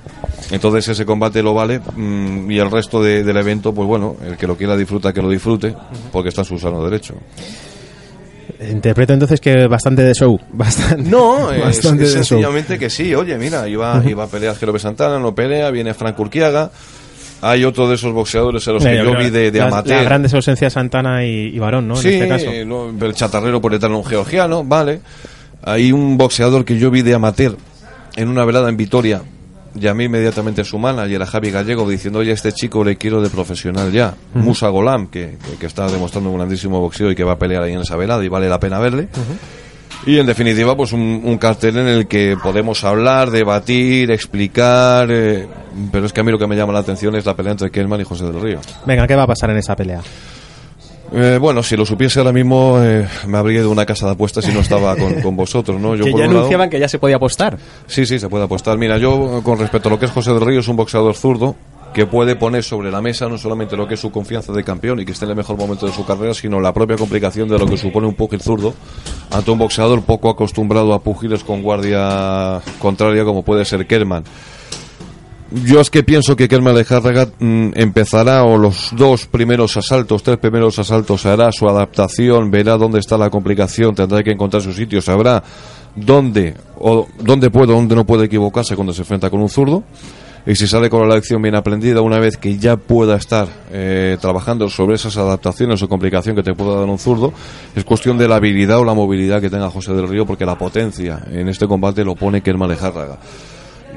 [0.50, 4.36] Entonces ese combate lo vale mm, y el resto de- del evento, pues bueno, el
[4.36, 5.74] que lo quiera disfruta, que lo disfrute,
[6.12, 7.14] porque está en su sano derecho.
[8.70, 10.38] Interpreto entonces que bastante de show.
[10.52, 12.24] Bastante, No, es, bastante es de show.
[12.38, 13.14] sencillamente que sí.
[13.14, 16.70] Oye, mira, iba, iba a pelear Jerobe Santana, no pelea, viene Frank Urquiaga.
[17.42, 19.72] Hay otro de esos boxeadores a los que Eh, yo creo vi de, de las-
[19.72, 19.96] amateur.
[19.96, 21.96] Las grandes ausencias Santana y, y Varón, ¿no?
[21.96, 22.66] sí, en este caso.
[22.66, 25.00] no, el chatarrero por eterno un georgiano, vale.
[25.62, 27.56] Hay un boxeador que yo vi de amateur
[28.16, 29.22] en una velada en Vitoria.
[29.74, 33.20] Llamé inmediatamente a su manager, a Javi Gallego, diciendo, oye, a este chico le quiero
[33.20, 34.14] de profesional ya.
[34.34, 37.72] Musa Golam, que, que, está demostrando un grandísimo boxeo y que va a pelear ahí
[37.72, 39.08] en esa velada y vale la pena verle.
[40.06, 45.10] Y en definitiva, pues un, un cartel en el que podemos hablar, debatir, explicar.
[45.10, 45.48] eh,
[45.90, 47.70] pero es que a mí lo que me llama la atención es la pelea entre
[47.70, 48.60] Kelman y José del Río.
[48.86, 50.02] Venga, ¿qué va a pasar en esa pelea?
[51.14, 54.12] Eh, bueno, si lo supiese ahora mismo, eh, me habría ido a una casa de
[54.12, 55.94] apuestas si no estaba con, con vosotros, ¿no?
[55.94, 57.56] Yo que por ya lado- anunciaban que ya se podía apostar.
[57.86, 58.76] Sí, sí, se puede apostar.
[58.78, 61.54] Mira, yo con respecto a lo que es José del Río, es un boxeador zurdo
[61.92, 64.98] que puede poner sobre la mesa no solamente lo que es su confianza de campeón
[64.98, 67.56] y que esté en el mejor momento de su carrera, sino la propia complicación de
[67.56, 68.74] lo que supone un pugil zurdo
[69.30, 74.24] ante un boxeador poco acostumbrado a pugiles con guardia contraria como puede ser Kerman.
[75.62, 80.38] Yo es que pienso que Kerman Lejárraga mm, empezará o los dos primeros asaltos, tres
[80.38, 85.00] primeros asaltos, hará su adaptación, verá dónde está la complicación, tendrá que encontrar su sitio,
[85.00, 85.44] sabrá
[85.94, 89.84] dónde o dónde puede dónde no puede equivocarse cuando se enfrenta con un zurdo.
[90.44, 94.18] Y si sale con la lección bien aprendida, una vez que ya pueda estar eh,
[94.20, 97.32] trabajando sobre esas adaptaciones o complicación que te pueda dar un zurdo,
[97.76, 100.58] es cuestión de la habilidad o la movilidad que tenga José del Río, porque la
[100.58, 103.18] potencia en este combate lo pone Kerman Lejárraga.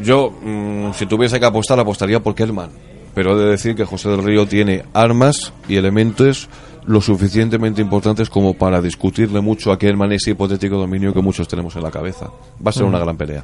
[0.03, 2.69] Yo, mm, si tuviese que apostar, apostaría por Kelman.
[3.13, 6.49] Pero he de decir que José del Río tiene armas y elementos
[6.85, 11.75] lo suficientemente importantes como para discutirle mucho a Kelman ese hipotético dominio que muchos tenemos
[11.75, 12.27] en la cabeza.
[12.65, 13.43] Va a ser una gran pelea.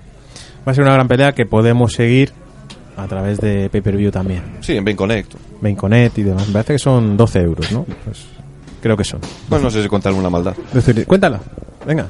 [0.65, 2.31] Va a ser una gran pelea que podemos seguir
[2.95, 4.43] a través de pay-per-view también.
[4.61, 5.33] Sí, en Ben Connect.
[5.61, 6.47] Mainconet y demás.
[6.47, 7.85] Me parece que son 12 euros, ¿no?
[8.05, 8.25] Pues
[8.81, 9.21] creo que son.
[9.49, 10.55] Bueno, no sé si contar una maldad.
[11.07, 11.39] Cuéntala.
[11.85, 12.07] Venga.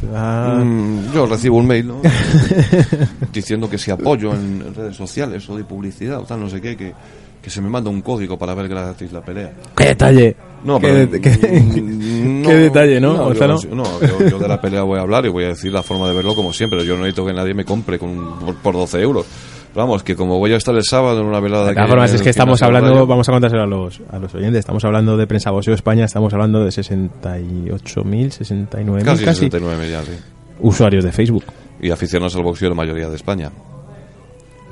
[0.00, 1.96] Te da- Mm, yo recibo un mail, ¿no?
[3.32, 6.76] Diciendo que si apoyo en redes sociales o de publicidad o tal, no sé qué,
[6.76, 6.92] que,
[7.40, 9.52] que se me manda un código para ver gratis la pelea.
[9.76, 10.36] ¡Qué detalle!
[10.64, 13.74] No, qué, pero, qué- qué detalle, ¿no, yo-?
[13.74, 16.08] No, yo, yo de la pelea voy a hablar y voy a decir la forma
[16.08, 16.84] de verlo como siempre.
[16.84, 19.26] Yo no necesito que nadie me compre con, por, por 12 euros.
[19.74, 21.66] Vamos, que como voy a estar el sábado en una velada...
[21.68, 24.18] De todas que- formas, en es que estamos hablando, vamos a contárselo a los, a
[24.18, 29.40] los oyentes, estamos hablando de Prensa Boxeo España, estamos hablando de 68.000, 69.000 Casi, casi,
[29.40, 30.12] 69 ya, sí.
[30.60, 31.44] usuarios de Facebook.
[31.80, 33.50] Y aficionados al boxeo la mayoría de España.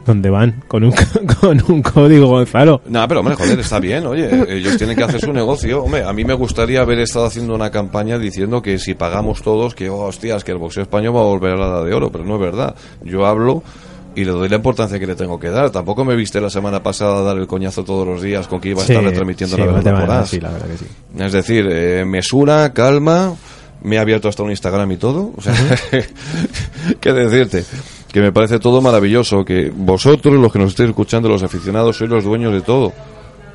[0.07, 0.93] donde van con un,
[1.41, 2.83] con un código, Gonzalo.
[2.87, 5.83] No, pero hombre, joder, está bien, oye, ellos tienen que hacer su negocio.
[5.85, 9.75] Hombre, a mí me gustaría haber estado haciendo una campaña diciendo que si pagamos todos,
[9.75, 12.11] que oh, hostias, que el boxeo español va a volver a la edad de oro,
[12.13, 12.75] pero no es verdad.
[13.03, 13.63] Yo hablo
[14.15, 15.71] y le doy la importancia que le tengo que dar.
[15.71, 18.71] Tampoco me viste la semana pasada a dar el coñazo todos los días con que
[18.71, 20.29] iba a estar retransmitiendo sí, la verdad As.
[20.29, 20.87] sí, la verdad que sí.
[21.19, 23.35] Es decir, eh, mesura, calma,
[23.83, 25.33] me he abierto hasta un Instagram y todo.
[25.37, 25.55] O sea,
[27.01, 27.65] ¿qué decirte?
[28.13, 32.11] Que me parece todo maravilloso, que vosotros, los que nos estéis escuchando, los aficionados, sois
[32.11, 32.93] los dueños de todo.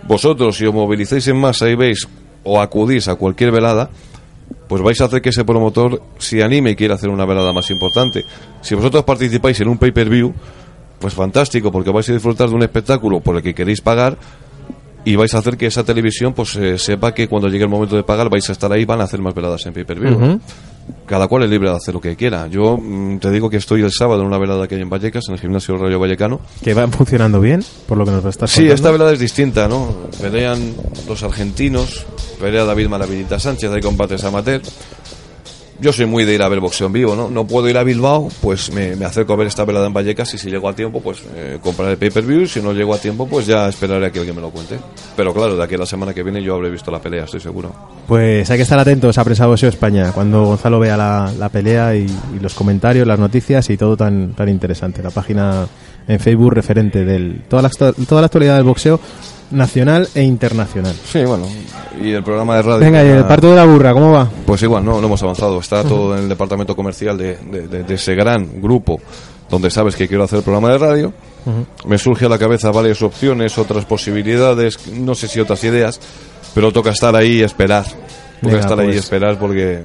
[0.08, 2.08] Vosotros, si os movilizáis en masa y veis
[2.44, 3.90] o acudís a cualquier velada,
[4.68, 7.70] pues vais a hacer que ese promotor se anime y quiera hacer una velada más
[7.72, 8.26] importante.
[8.62, 10.34] Si vosotros participáis en un pay-per-view,
[11.00, 14.18] pues fantástico, porque vais a disfrutar de un espectáculo por el que queréis pagar
[15.04, 17.96] y vais a hacer que esa televisión pues eh, sepa que cuando llegue el momento
[17.96, 20.40] de pagar vais a estar ahí y van a hacer más veladas en pay-per-view.
[21.08, 22.48] Cada cual es libre de hacer lo que quiera.
[22.48, 25.26] Yo mm, te digo que estoy el sábado en una velada que hay en Vallecas,
[25.28, 26.40] en el gimnasio Rayo Vallecano.
[26.64, 28.76] Que van funcionando bien, por lo que nos estás Sí, contando.
[28.76, 29.88] esta velada es distinta, ¿no?
[30.22, 30.74] Pelean
[31.08, 32.06] los argentinos,
[32.46, 34.62] pelea David Maravillita Sánchez, hay combates amateur.
[35.80, 37.28] Yo soy muy de ir a ver boxeo en vivo, ¿no?
[37.28, 40.32] No puedo ir a Bilbao, pues me, me acerco a ver esta velada en Vallecas
[40.36, 42.46] y si llego a tiempo, pues eh, compraré el pay-per-view.
[42.46, 44.78] Si no llego a tiempo, pues ya esperaré a que alguien me lo cuente.
[45.18, 47.40] Pero claro, de aquí a la semana que viene yo habré visto la pelea, estoy
[47.40, 47.74] seguro.
[48.08, 51.96] Pues hay que estar atentos a Prensa Boxeo España cuando Gonzalo vea la, la pelea
[51.96, 55.02] y, y los comentarios, las noticias y todo tan, tan interesante.
[55.02, 55.68] La página
[56.08, 59.00] en Facebook referente de toda la, toda la actualidad del boxeo
[59.52, 60.96] nacional e internacional.
[61.06, 61.46] Sí, bueno,
[62.02, 62.80] y el programa de radio.
[62.80, 64.30] Venga, y el parto de la burra, ¿cómo va?
[64.46, 65.60] Pues igual, no, no hemos avanzado.
[65.60, 69.00] Está todo en el departamento comercial de, de- de- de ese gran grupo
[69.50, 71.14] donde sabes que quiero hacer el programa de radio.
[71.86, 76.00] Me surge a la cabeza varias opciones, otras posibilidades, no sé si otras ideas,
[76.56, 77.86] pero toca estar ahí y esperar.
[77.86, 79.04] Toca Venga, estar ahí y pues.
[79.04, 79.84] esperar porque,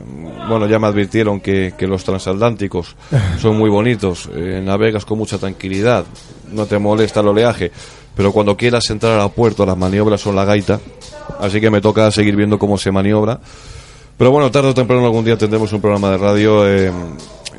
[0.48, 2.96] bueno, ya me advirtieron que, que los transatlánticos
[3.40, 6.04] son muy bonitos, eh, navegas con mucha tranquilidad,
[6.50, 7.70] no te molesta el oleaje,
[8.14, 10.80] pero cuando quieras entrar al puerto las maniobras son la gaita,
[11.40, 13.38] así que me toca seguir viendo cómo se maniobra.
[14.16, 16.92] Pero bueno, tarde o temprano algún día tendremos un programa de radio eh,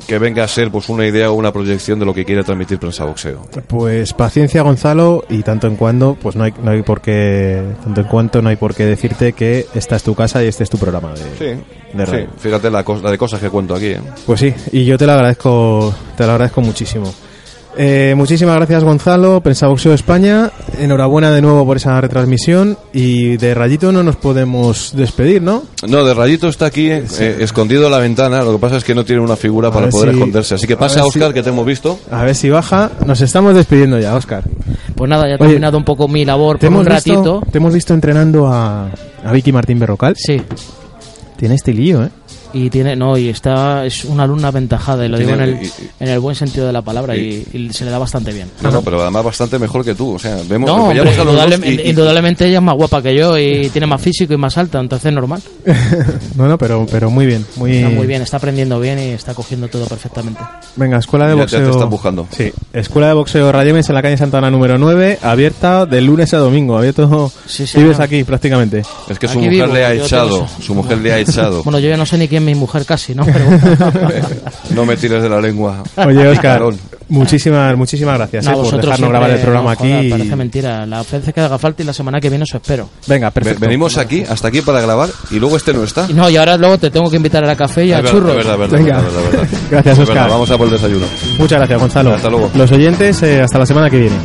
[0.06, 2.78] que venga a ser pues una idea o una proyección de lo que quiere transmitir
[2.78, 3.48] Prensa Boxeo.
[3.66, 8.02] Pues paciencia, Gonzalo, y tanto en cuando, pues no hay, no hay por qué, tanto
[8.02, 10.70] en cuanto no hay por qué decirte que esta es tu casa y este es
[10.70, 11.44] tu programa de, Sí,
[11.94, 12.28] de sí, radio.
[12.38, 13.86] fíjate la, la de cosas que cuento aquí.
[13.86, 14.00] ¿eh?
[14.24, 17.12] Pues sí, y yo te lo agradezco, te lo agradezco muchísimo.
[17.74, 23.54] Eh, muchísimas gracias Gonzalo, Prensa Boxeo España, enhorabuena de nuevo por esa retransmisión y de
[23.54, 25.62] Rayito no nos podemos despedir, ¿no?
[25.88, 28.42] No, de Rayito está aquí, eh, eh, escondido en la ventana.
[28.42, 30.54] Lo que pasa es que no tiene una figura para poder si- esconderse.
[30.56, 31.98] Así que pasa, Oscar, si- que te hemos visto.
[32.10, 34.44] A ver si baja, nos estamos despidiendo ya, Oscar.
[34.94, 37.42] Pues nada, ya he Oye, terminado un poco mi labor por un visto, ratito.
[37.50, 38.90] te hemos visto entrenando a,
[39.24, 40.14] a Vicky Martín Berrocal.
[40.18, 40.42] Sí.
[41.38, 42.10] Tiene estilillo, ¿eh?
[42.54, 45.64] Y tiene, no, y está, es una alumna aventajada, y lo digo en Tiene- el,
[45.64, 48.32] y- y- en el buen sentido de la palabra, y, y se le da bastante
[48.32, 48.50] bien.
[48.62, 50.14] No, no, pero además bastante mejor que tú.
[50.14, 53.14] O sea, vemos, No, hombre, a indudable- y- y- indudablemente ella es más guapa que
[53.16, 55.40] yo y tiene más físico y más alta, entonces es normal.
[56.36, 57.44] no, no, pero, pero muy bien.
[57.56, 60.40] Muy, Está muy bien, está aprendiendo bien y está cogiendo todo perfectamente.
[60.76, 61.70] Venga, Escuela de Ya- ya te Boxeo.
[61.72, 62.26] están buscando.
[62.30, 66.38] Sí, Escuela de Boxeo Rayemes en la calle Santana número 9, abierta de lunes a
[66.38, 66.76] domingo.
[66.76, 67.30] Abierto.
[67.46, 68.02] Sí, Vives señor.
[68.02, 68.82] aquí prácticamente.
[69.08, 70.46] Es que su Aquí mujer vivo, le ha echado.
[70.60, 71.62] Su mujer le ha echado.
[71.62, 73.24] Bueno, yo ya no sé ni quién es mi mujer casi, ¿no?
[73.24, 73.44] Pero
[74.74, 75.82] no me tires de la lengua.
[75.96, 76.62] Oye, Oscar,
[77.08, 80.10] muchísimas, muchísimas gracias No, eh, por vosotros dejarnos grabar el programa no, joder, aquí.
[80.10, 80.86] Parece mentira.
[80.86, 82.88] La ofensa que haga falta y la semana que viene eso espero.
[83.06, 83.60] Venga, Ve- perfecto.
[83.60, 86.06] Venimos aquí, hasta aquí para grabar y luego este no está.
[86.08, 88.34] Y no, y ahora luego te tengo que invitar a la café y a churros.
[88.36, 89.02] verdad, Venga.
[89.70, 90.28] Gracias, Oscar.
[90.30, 91.06] Vamos a por el desayuno.
[91.38, 92.14] Muchas gracias, Gonzalo.
[92.14, 92.50] Hasta luego.
[92.54, 94.16] Los oyentes, eh, hasta la semana que viene.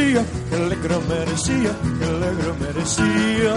[0.00, 3.54] merecía, que el negro merecía, que el negro merecía.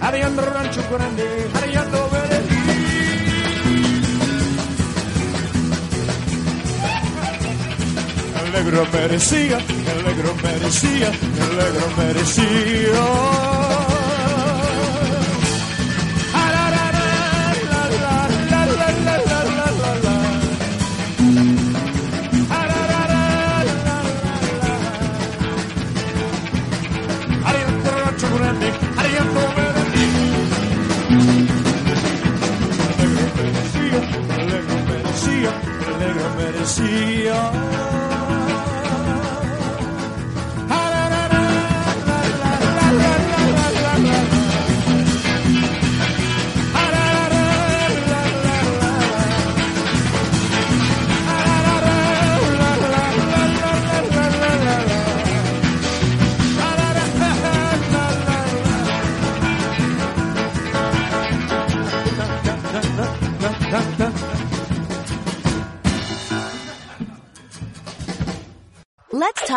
[0.00, 2.46] Ariando Rancho Grande, Ariando Vélez.
[8.44, 8.52] El
[8.92, 9.58] merecía,
[10.16, 13.55] negro merecía, el negro merecía.